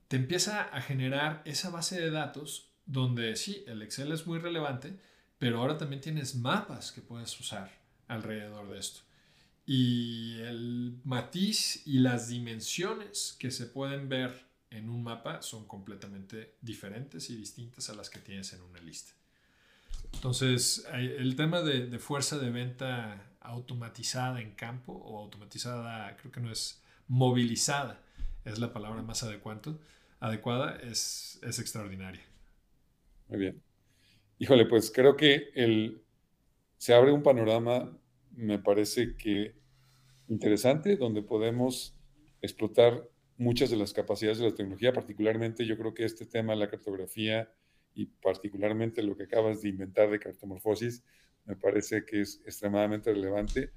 te 0.06 0.14
empieza 0.14 0.62
a 0.62 0.80
generar 0.80 1.42
esa 1.44 1.70
base 1.70 2.00
de 2.00 2.12
datos 2.12 2.68
donde 2.86 3.34
sí, 3.34 3.64
el 3.66 3.82
Excel 3.82 4.12
es 4.12 4.28
muy 4.28 4.38
relevante, 4.38 4.96
pero 5.40 5.58
ahora 5.58 5.76
también 5.76 6.00
tienes 6.00 6.36
mapas 6.36 6.92
que 6.92 7.00
puedes 7.00 7.38
usar 7.40 7.68
alrededor 8.06 8.70
de 8.70 8.78
esto. 8.78 9.00
Y 9.66 10.38
el 10.42 11.00
matiz 11.02 11.84
y 11.84 11.98
las 11.98 12.28
dimensiones 12.28 13.34
que 13.40 13.50
se 13.50 13.66
pueden 13.66 14.08
ver 14.08 14.46
en 14.70 14.88
un 14.88 15.02
mapa 15.02 15.42
son 15.42 15.66
completamente 15.66 16.54
diferentes 16.60 17.28
y 17.28 17.34
distintas 17.34 17.90
a 17.90 17.94
las 17.96 18.08
que 18.08 18.20
tienes 18.20 18.52
en 18.52 18.62
una 18.62 18.80
lista. 18.80 19.14
Entonces, 20.12 20.86
el 20.92 21.34
tema 21.34 21.60
de, 21.62 21.98
fuerza 21.98 22.38
de 22.38 22.50
venta 22.50 23.27
automatizada 23.40 24.40
en 24.40 24.52
campo 24.52 24.92
o 24.92 25.18
automatizada, 25.18 26.16
creo 26.16 26.32
que 26.32 26.40
no 26.40 26.50
es 26.50 26.82
movilizada, 27.06 28.00
es 28.44 28.58
la 28.58 28.72
palabra 28.72 29.02
más 29.02 29.22
adecuada, 29.22 29.76
adecuada 30.20 30.76
es, 30.76 31.38
es 31.42 31.58
extraordinaria. 31.58 32.22
Muy 33.28 33.38
bien. 33.38 33.62
Híjole, 34.38 34.66
pues 34.66 34.90
creo 34.90 35.16
que 35.16 35.50
el, 35.54 36.02
se 36.76 36.94
abre 36.94 37.12
un 37.12 37.22
panorama, 37.22 37.96
me 38.32 38.58
parece 38.58 39.16
que 39.16 39.54
interesante, 40.28 40.96
donde 40.96 41.22
podemos 41.22 41.96
explotar 42.40 43.08
muchas 43.36 43.70
de 43.70 43.76
las 43.76 43.92
capacidades 43.92 44.38
de 44.38 44.48
la 44.48 44.54
tecnología, 44.54 44.92
particularmente 44.92 45.66
yo 45.66 45.76
creo 45.78 45.94
que 45.94 46.04
este 46.04 46.26
tema 46.26 46.54
la 46.54 46.70
cartografía 46.70 47.50
y 47.94 48.06
particularmente 48.06 49.02
lo 49.02 49.16
que 49.16 49.24
acabas 49.24 49.62
de 49.62 49.70
inventar 49.70 50.10
de 50.10 50.20
cartomorfosis, 50.20 51.04
me 51.48 51.56
parece 51.56 52.04
que 52.04 52.20
es 52.20 52.42
extremadamente 52.44 53.10
relevante. 53.12 53.72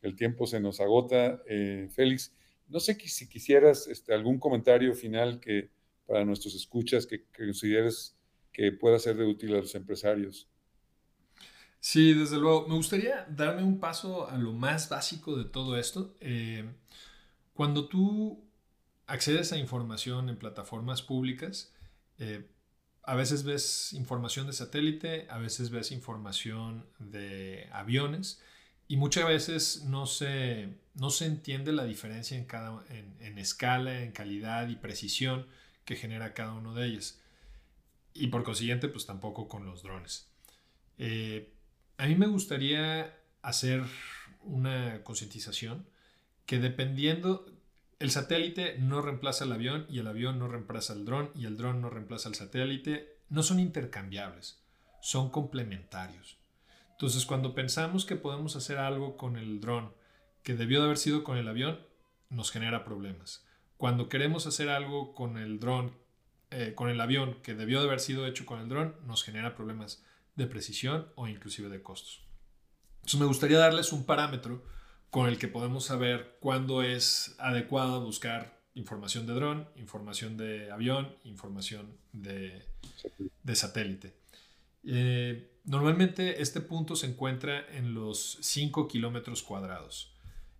El 0.00 0.14
tiempo 0.14 0.46
se 0.46 0.60
nos 0.60 0.80
agota. 0.80 1.42
Eh, 1.48 1.88
Félix, 1.90 2.32
no 2.68 2.78
sé 2.78 2.94
si 2.94 3.28
quisieras 3.28 3.88
este, 3.88 4.14
algún 4.14 4.38
comentario 4.38 4.94
final 4.94 5.40
que 5.40 5.70
para 6.06 6.24
nuestros 6.24 6.54
escuchas 6.54 7.06
que, 7.06 7.24
consideres 7.36 8.16
que 8.52 8.70
pueda 8.70 8.98
ser 9.00 9.16
de 9.16 9.24
útil 9.24 9.54
a 9.54 9.58
los 9.58 9.74
empresarios. 9.74 10.48
Sí, 11.80 12.14
desde 12.14 12.38
luego. 12.38 12.68
Me 12.68 12.74
gustaría 12.74 13.26
darme 13.28 13.64
un 13.64 13.80
paso 13.80 14.30
a 14.30 14.38
lo 14.38 14.52
más 14.52 14.88
básico 14.88 15.36
de 15.36 15.44
todo 15.44 15.76
esto. 15.76 16.14
Eh, 16.20 16.64
cuando 17.52 17.88
tú 17.88 18.44
accedes 19.06 19.52
a 19.52 19.58
información 19.58 20.28
en 20.28 20.36
plataformas 20.36 21.02
públicas, 21.02 21.74
eh, 22.18 22.46
a 23.08 23.14
veces 23.14 23.42
ves 23.42 23.94
información 23.94 24.46
de 24.46 24.52
satélite, 24.52 25.26
a 25.30 25.38
veces 25.38 25.70
ves 25.70 25.92
información 25.92 26.84
de 26.98 27.66
aviones 27.72 28.42
y 28.86 28.98
muchas 28.98 29.26
veces 29.26 29.84
no 29.86 30.04
se, 30.04 30.68
no 30.94 31.08
se 31.08 31.24
entiende 31.24 31.72
la 31.72 31.86
diferencia 31.86 32.36
en, 32.36 32.44
cada, 32.44 32.84
en, 32.90 33.38
escala, 33.38 34.02
en 34.02 34.12
calidad 34.12 34.68
y 34.68 34.76
precisión 34.76 35.46
que 35.86 35.96
genera 35.96 36.34
cada 36.34 36.52
uno 36.52 36.74
de 36.74 36.84
ellos. 36.84 37.18
Y 38.12 38.26
por 38.26 38.44
consiguiente, 38.44 38.88
pues 38.88 39.06
tampoco 39.06 39.48
con 39.48 39.64
los 39.64 39.82
drones. 39.82 40.28
Eh, 40.98 41.50
a 41.96 42.06
mí 42.08 42.14
me 42.14 42.26
gustaría 42.26 43.18
hacer 43.40 43.84
una 44.42 45.02
concientización 45.02 45.86
que 46.44 46.58
dependiendo, 46.58 47.46
el 47.98 48.12
satélite 48.12 48.78
no 48.78 49.02
reemplaza 49.02 49.44
al 49.44 49.52
avión 49.52 49.86
y 49.88 49.98
el 49.98 50.06
avión 50.06 50.38
no 50.38 50.46
reemplaza 50.46 50.92
al 50.92 51.04
dron 51.04 51.32
y 51.34 51.46
el 51.46 51.56
dron 51.56 51.80
no 51.80 51.90
reemplaza 51.90 52.28
al 52.28 52.36
satélite. 52.36 53.18
No 53.28 53.42
son 53.42 53.58
intercambiables, 53.58 54.62
son 55.00 55.30
complementarios. 55.30 56.38
Entonces, 56.92 57.26
cuando 57.26 57.54
pensamos 57.54 58.04
que 58.04 58.16
podemos 58.16 58.56
hacer 58.56 58.78
algo 58.78 59.16
con 59.16 59.36
el 59.36 59.60
dron 59.60 59.92
que 60.42 60.54
debió 60.54 60.78
de 60.78 60.86
haber 60.86 60.96
sido 60.96 61.24
con 61.24 61.36
el 61.36 61.48
avión, 61.48 61.80
nos 62.30 62.50
genera 62.52 62.84
problemas. 62.84 63.44
Cuando 63.76 64.08
queremos 64.08 64.46
hacer 64.46 64.68
algo 64.68 65.14
con 65.14 65.36
el 65.36 65.58
dron, 65.58 65.92
eh, 66.50 66.72
con 66.74 66.88
el 66.88 67.00
avión 67.00 67.40
que 67.42 67.54
debió 67.54 67.80
de 67.80 67.88
haber 67.88 68.00
sido 68.00 68.26
hecho 68.26 68.46
con 68.46 68.60
el 68.60 68.68
dron, 68.68 68.96
nos 69.06 69.24
genera 69.24 69.56
problemas 69.56 70.04
de 70.36 70.46
precisión 70.46 71.08
o 71.16 71.26
inclusive 71.26 71.68
de 71.68 71.82
costos. 71.82 72.24
Entonces, 72.98 73.20
me 73.20 73.26
gustaría 73.26 73.58
darles 73.58 73.92
un 73.92 74.04
parámetro 74.06 74.64
con 75.10 75.28
el 75.28 75.38
que 75.38 75.48
podemos 75.48 75.84
saber 75.84 76.36
cuándo 76.40 76.82
es 76.82 77.34
adecuado 77.38 78.04
buscar 78.04 78.58
información 78.74 79.26
de 79.26 79.34
dron, 79.34 79.68
información 79.76 80.36
de 80.36 80.70
avión, 80.70 81.14
información 81.24 81.96
de, 82.12 82.64
satélite. 83.54 84.14
Eh, 84.84 85.50
normalmente 85.64 86.42
este 86.42 86.60
punto 86.60 86.94
se 86.94 87.06
encuentra 87.06 87.66
en 87.76 87.94
los 87.94 88.38
5 88.40 88.86
kilómetros 88.88 89.42
cuadrados. 89.42 90.12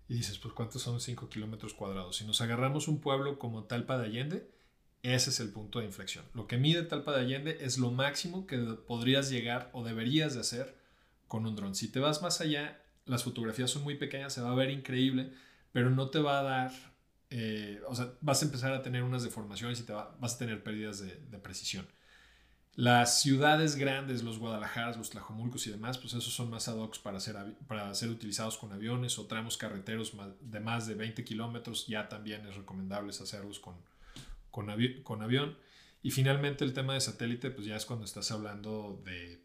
Y 0.08 0.14
dices, 0.14 0.38
pues 0.38 0.54
¿cuántos 0.54 0.82
son 0.82 1.00
5 1.00 1.28
kilómetros 1.28 1.74
cuadrados? 1.74 2.16
Si 2.16 2.24
nos 2.24 2.40
agarramos 2.40 2.88
un 2.88 3.00
pueblo 3.00 3.38
como 3.38 3.64
Talpa 3.64 3.98
de 3.98 4.06
Allende, 4.06 4.50
ese 5.02 5.30
es 5.30 5.38
el 5.40 5.50
punto 5.50 5.78
de 5.78 5.84
inflexión. 5.84 6.24
Lo 6.34 6.46
que 6.46 6.56
mide 6.56 6.82
Talpa 6.82 7.12
de 7.12 7.20
Allende 7.20 7.58
es 7.60 7.78
lo 7.78 7.90
máximo 7.90 8.46
que 8.46 8.56
podrías 8.58 9.30
llegar 9.30 9.70
o 9.72 9.84
deberías 9.84 10.34
de 10.34 10.40
hacer 10.40 10.76
con 11.28 11.46
un 11.46 11.54
dron. 11.54 11.74
Si 11.74 11.88
te 11.88 12.00
vas 12.00 12.22
más 12.22 12.40
allá, 12.40 12.80
las 13.08 13.24
fotografías 13.24 13.70
son 13.70 13.82
muy 13.82 13.96
pequeñas, 13.96 14.32
se 14.32 14.40
va 14.40 14.52
a 14.52 14.54
ver 14.54 14.70
increíble, 14.70 15.32
pero 15.72 15.90
no 15.90 16.10
te 16.10 16.20
va 16.20 16.40
a 16.40 16.42
dar, 16.42 16.72
eh, 17.30 17.80
o 17.88 17.94
sea, 17.94 18.12
vas 18.20 18.42
a 18.42 18.44
empezar 18.46 18.72
a 18.72 18.82
tener 18.82 19.02
unas 19.02 19.22
deformaciones 19.22 19.80
y 19.80 19.84
te 19.84 19.92
vas 19.92 20.34
a 20.34 20.38
tener 20.38 20.62
pérdidas 20.62 21.00
de, 21.00 21.38
precisión. 21.38 21.86
Las 22.74 23.20
ciudades 23.20 23.74
grandes, 23.74 24.22
los 24.22 24.38
Guadalajaras, 24.38 24.96
los 24.96 25.10
Tlajomulcos 25.10 25.66
y 25.66 25.70
demás, 25.70 25.98
pues 25.98 26.12
esos 26.14 26.32
son 26.32 26.48
más 26.48 26.68
ad 26.68 26.76
hoc 26.76 26.96
para 27.00 27.18
ser, 27.18 27.36
para 27.66 27.90
utilizados 27.90 28.56
con 28.56 28.72
aviones 28.72 29.18
o 29.18 29.26
tramos 29.26 29.56
carreteros 29.56 30.14
de 30.40 30.60
más 30.60 30.86
de 30.86 30.94
20 30.94 31.24
kilómetros. 31.24 31.88
Ya 31.88 32.08
también 32.08 32.46
es 32.46 32.54
recomendable 32.54 33.10
hacerlos 33.10 33.58
con, 33.58 33.74
con 34.52 35.22
avión. 35.22 35.56
Y 36.02 36.12
finalmente 36.12 36.64
el 36.64 36.72
tema 36.72 36.94
de 36.94 37.00
satélite, 37.00 37.50
pues 37.50 37.66
ya 37.66 37.74
es 37.74 37.84
cuando 37.84 38.04
estás 38.04 38.30
hablando 38.30 39.02
de 39.04 39.42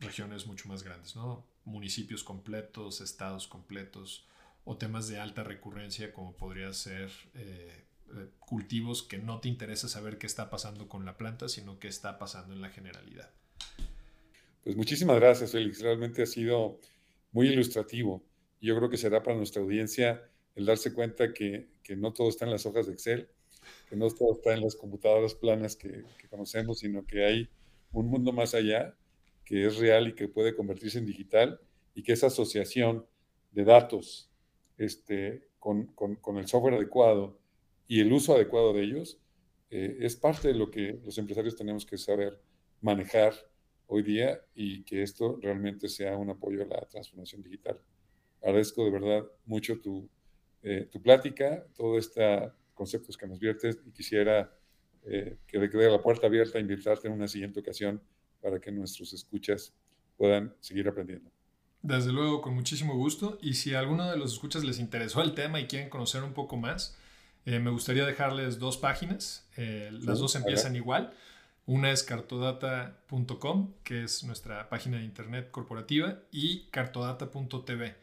regiones 0.00 0.46
mucho 0.46 0.68
más 0.68 0.82
grandes, 0.82 1.14
¿no? 1.16 1.46
Municipios 1.68 2.24
completos, 2.24 3.00
estados 3.00 3.46
completos 3.46 4.26
o 4.64 4.76
temas 4.76 5.08
de 5.08 5.18
alta 5.18 5.44
recurrencia 5.44 6.12
como 6.12 6.36
podría 6.36 6.72
ser 6.72 7.10
eh, 7.34 7.84
eh, 8.14 8.28
cultivos 8.38 9.02
que 9.02 9.18
no 9.18 9.40
te 9.40 9.48
interesa 9.48 9.88
saber 9.88 10.18
qué 10.18 10.26
está 10.26 10.50
pasando 10.50 10.88
con 10.88 11.04
la 11.04 11.16
planta, 11.16 11.48
sino 11.48 11.78
qué 11.78 11.88
está 11.88 12.18
pasando 12.18 12.54
en 12.54 12.60
la 12.60 12.70
generalidad. 12.70 13.30
Pues 14.64 14.76
muchísimas 14.76 15.16
gracias, 15.16 15.52
Félix. 15.52 15.80
Realmente 15.80 16.22
ha 16.22 16.26
sido 16.26 16.78
muy 17.32 17.48
ilustrativo. 17.48 18.22
Yo 18.60 18.76
creo 18.76 18.90
que 18.90 18.96
será 18.96 19.22
para 19.22 19.36
nuestra 19.36 19.62
audiencia 19.62 20.22
el 20.54 20.66
darse 20.66 20.92
cuenta 20.92 21.32
que, 21.32 21.68
que 21.82 21.96
no 21.96 22.12
todo 22.12 22.28
está 22.28 22.44
en 22.44 22.50
las 22.50 22.66
hojas 22.66 22.86
de 22.86 22.92
Excel, 22.92 23.28
que 23.88 23.96
no 23.96 24.08
todo 24.10 24.32
está 24.32 24.52
en 24.52 24.62
las 24.62 24.74
computadoras 24.74 25.34
planas 25.34 25.76
que, 25.76 26.04
que 26.18 26.28
conocemos, 26.28 26.80
sino 26.80 27.06
que 27.06 27.24
hay 27.24 27.48
un 27.92 28.08
mundo 28.08 28.32
más 28.32 28.54
allá 28.54 28.94
que 29.48 29.64
es 29.64 29.78
real 29.78 30.08
y 30.08 30.14
que 30.14 30.28
puede 30.28 30.54
convertirse 30.54 30.98
en 30.98 31.06
digital 31.06 31.58
y 31.94 32.02
que 32.02 32.12
esa 32.12 32.26
asociación 32.26 33.06
de 33.50 33.64
datos 33.64 34.30
este, 34.76 35.48
con, 35.58 35.86
con, 35.86 36.36
el 36.36 36.46
software 36.46 36.74
adecuado 36.74 37.38
y 37.86 38.00
el 38.00 38.12
uso 38.12 38.34
adecuado 38.34 38.74
de 38.74 38.82
ellos 38.82 39.18
eh, 39.70 39.96
es 40.00 40.16
parte 40.16 40.48
de 40.48 40.54
lo 40.54 40.70
que 40.70 41.00
los 41.02 41.16
empresarios 41.16 41.56
tenemos 41.56 41.86
que 41.86 41.96
saber 41.96 42.38
manejar 42.82 43.32
hoy 43.86 44.02
día 44.02 44.38
y 44.54 44.84
que 44.84 45.02
esto 45.02 45.38
realmente 45.40 45.88
sea 45.88 46.14
un 46.18 46.28
apoyo 46.28 46.62
a 46.62 46.66
la 46.66 46.80
transformación 46.82 47.42
digital. 47.42 47.80
Agradezco 48.42 48.84
de 48.84 48.90
verdad 48.90 49.24
mucho 49.46 49.80
tu, 49.80 50.10
eh, 50.62 50.86
tu 50.92 51.00
plática, 51.00 51.66
todos 51.74 52.06
estos 52.06 52.52
conceptos 52.74 53.16
que 53.16 53.26
nos 53.26 53.38
viertes 53.38 53.78
y 53.86 53.92
quisiera 53.92 54.54
eh, 55.06 55.38
que 55.46 55.58
te 55.58 55.70
quede 55.70 55.90
la 55.90 56.02
puerta 56.02 56.26
abierta 56.26 56.58
a 56.58 56.60
invitarte 56.60 57.08
en 57.08 57.14
una 57.14 57.28
siguiente 57.28 57.60
ocasión 57.60 58.02
para 58.40 58.60
que 58.60 58.70
nuestros 58.70 59.12
escuchas 59.12 59.72
puedan 60.16 60.54
seguir 60.60 60.88
aprendiendo. 60.88 61.30
Desde 61.82 62.12
luego, 62.12 62.42
con 62.42 62.54
muchísimo 62.54 62.94
gusto. 62.94 63.38
Y 63.40 63.54
si 63.54 63.74
a 63.74 63.78
alguno 63.78 64.10
de 64.10 64.16
los 64.16 64.34
escuchas 64.34 64.64
les 64.64 64.78
interesó 64.78 65.22
el 65.22 65.34
tema 65.34 65.60
y 65.60 65.66
quieren 65.66 65.88
conocer 65.88 66.22
un 66.22 66.32
poco 66.32 66.56
más, 66.56 66.96
eh, 67.46 67.60
me 67.60 67.70
gustaría 67.70 68.04
dejarles 68.04 68.58
dos 68.58 68.76
páginas. 68.76 69.48
Eh, 69.56 69.90
las 69.92 70.18
dos 70.18 70.34
empiezan 70.34 70.76
igual. 70.76 71.14
Una 71.66 71.90
es 71.90 72.02
cartodata.com, 72.02 73.74
que 73.84 74.04
es 74.04 74.24
nuestra 74.24 74.68
página 74.68 74.98
de 74.98 75.04
internet 75.04 75.50
corporativa, 75.50 76.18
y 76.32 76.64
cartodata.tv. 76.70 77.94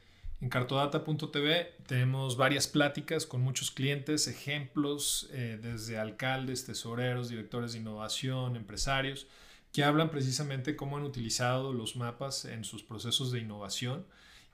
En 0.42 0.50
cartodata.tv 0.50 1.74
tenemos 1.88 2.38
varias 2.38 2.68
pláticas 2.68 3.26
con 3.26 3.42
muchos 3.42 3.72
clientes, 3.72 4.28
ejemplos 4.28 5.30
eh, 5.32 5.58
desde 5.62 5.98
alcaldes, 5.98 6.66
tesoreros, 6.66 7.30
directores 7.30 7.74
de 7.74 7.80
innovación, 7.80 8.56
empresarios 8.56 9.28
que 9.76 9.84
hablan 9.84 10.10
precisamente 10.10 10.78
cómo 10.78 10.96
han 10.96 11.04
utilizado 11.04 11.74
los 11.74 11.98
mapas 11.98 12.46
en 12.46 12.64
sus 12.64 12.82
procesos 12.82 13.34
de 13.34 13.42
innovación 13.42 14.06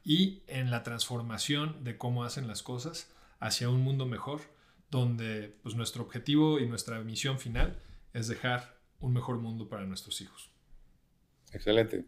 y 0.04 0.42
en 0.48 0.72
la 0.72 0.82
transformación 0.82 1.84
de 1.84 1.96
cómo 1.96 2.24
hacen 2.24 2.48
las 2.48 2.64
cosas 2.64 3.14
hacia 3.40 3.70
un 3.70 3.82
mundo 3.82 4.08
mejor, 4.08 4.42
donde 4.90 5.56
pues, 5.62 5.76
nuestro 5.76 6.02
objetivo 6.02 6.60
y 6.60 6.66
nuestra 6.66 7.00
misión 7.02 7.38
final 7.38 7.80
es 8.14 8.30
dejar 8.30 8.80
un 9.00 9.14
mejor 9.14 9.38
mundo 9.38 9.70
para 9.70 9.86
nuestros 9.86 10.22
hijos. 10.22 10.50
Excelente. 11.52 12.04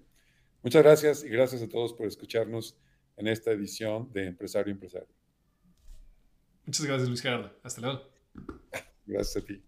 Muchas 0.63 0.81
gracias 0.81 1.23
y 1.23 1.29
gracias 1.29 1.61
a 1.61 1.69
todos 1.69 1.93
por 1.93 2.07
escucharnos 2.07 2.79
en 3.15 3.27
esta 3.27 3.51
edición 3.51 4.11
de 4.11 4.25
Empresario 4.25 4.73
Empresario. 4.73 5.13
Muchas 6.65 6.88
gracias, 6.88 7.07
Luis 7.07 7.21
Gerardo. 7.21 7.55
Hasta 7.61 7.79
luego. 7.79 8.09
Gracias 9.05 9.43
a 9.43 9.45
ti. 9.45 9.63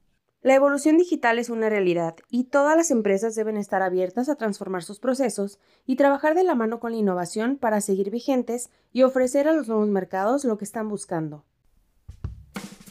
La 0.46 0.54
evolución 0.54 1.00
digital 1.00 1.39
es 1.39 1.50
una 1.50 1.70
realidad 1.70 2.18
y 2.30 2.43
todas 2.43 2.78
las 2.78 2.91
empresas 2.91 3.34
deben 3.34 3.58
estar 3.58 3.82
abiertas 3.82 4.30
a 4.30 4.36
transformar 4.36 4.84
sus 4.84 5.00
procesos 5.00 5.58
y 5.88 5.96
trabajar 5.96 6.36
de 6.36 6.43
la 6.43 6.54
mano 6.54 6.80
con 6.80 6.91
la 6.91 7.00
innovación 7.00 7.58
para 7.58 7.82
seguir 7.82 8.12
vigentes 8.12 8.70
y 8.93 9.02
ofrecer 9.02 9.48
a 9.48 9.54
los 9.54 9.68
nuevos 9.68 9.88
mercados 9.88 10.46
lo 10.46 10.60
que 10.60 10.66
están 10.66 10.88
buscando. 10.88 11.43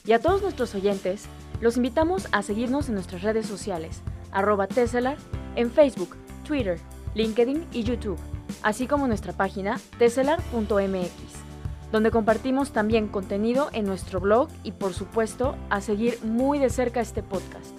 Y 0.05 0.15
a 0.15 0.19
todos 0.19 0.43
nuestros 0.43 0.75
oyentes, 0.75 1.27
los 1.61 1.77
invitamos 1.77 2.27
a 2.33 2.43
seguirnos 2.43 2.89
en 2.89 2.95
nuestras 2.95 3.23
redes 3.23 3.47
sociales, 3.47 4.01
arroba 4.33 4.67
Tesselar, 4.67 5.17
en 5.55 5.71
Facebook, 5.71 6.17
Twitter, 6.45 6.81
LinkedIn 7.15 7.69
y 7.73 7.85
YouTube, 7.85 8.19
así 8.65 8.89
como 8.89 9.07
nuestra 9.07 9.33
página 9.33 9.81
teselar.mx, 10.01 11.43
donde 11.93 12.11
compartimos 12.11 12.72
también 12.72 13.09
contenido 13.09 13.68
en 13.72 13.85
nuestro 13.85 14.20
blog 14.20 14.49
y 14.62 14.72
por 14.72 14.95
supuesto 14.95 15.57
a 15.70 15.80
seguir 15.80 16.18
muy 16.24 16.59
de 16.59 16.70
cerca 16.70 17.01
este 17.01 17.22
podcast. 17.22 17.74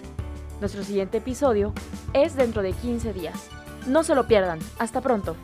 Nuestro 0.60 0.84
siguiente 0.84 1.18
episodio 1.18 1.72
es 2.12 2.34
dentro 2.34 2.62
de 2.62 2.72
15 2.72 3.12
días. 3.12 3.48
No 3.86 4.02
se 4.02 4.14
lo 4.14 4.26
pierdan. 4.26 4.58
Hasta 4.78 5.00
pronto. 5.00 5.36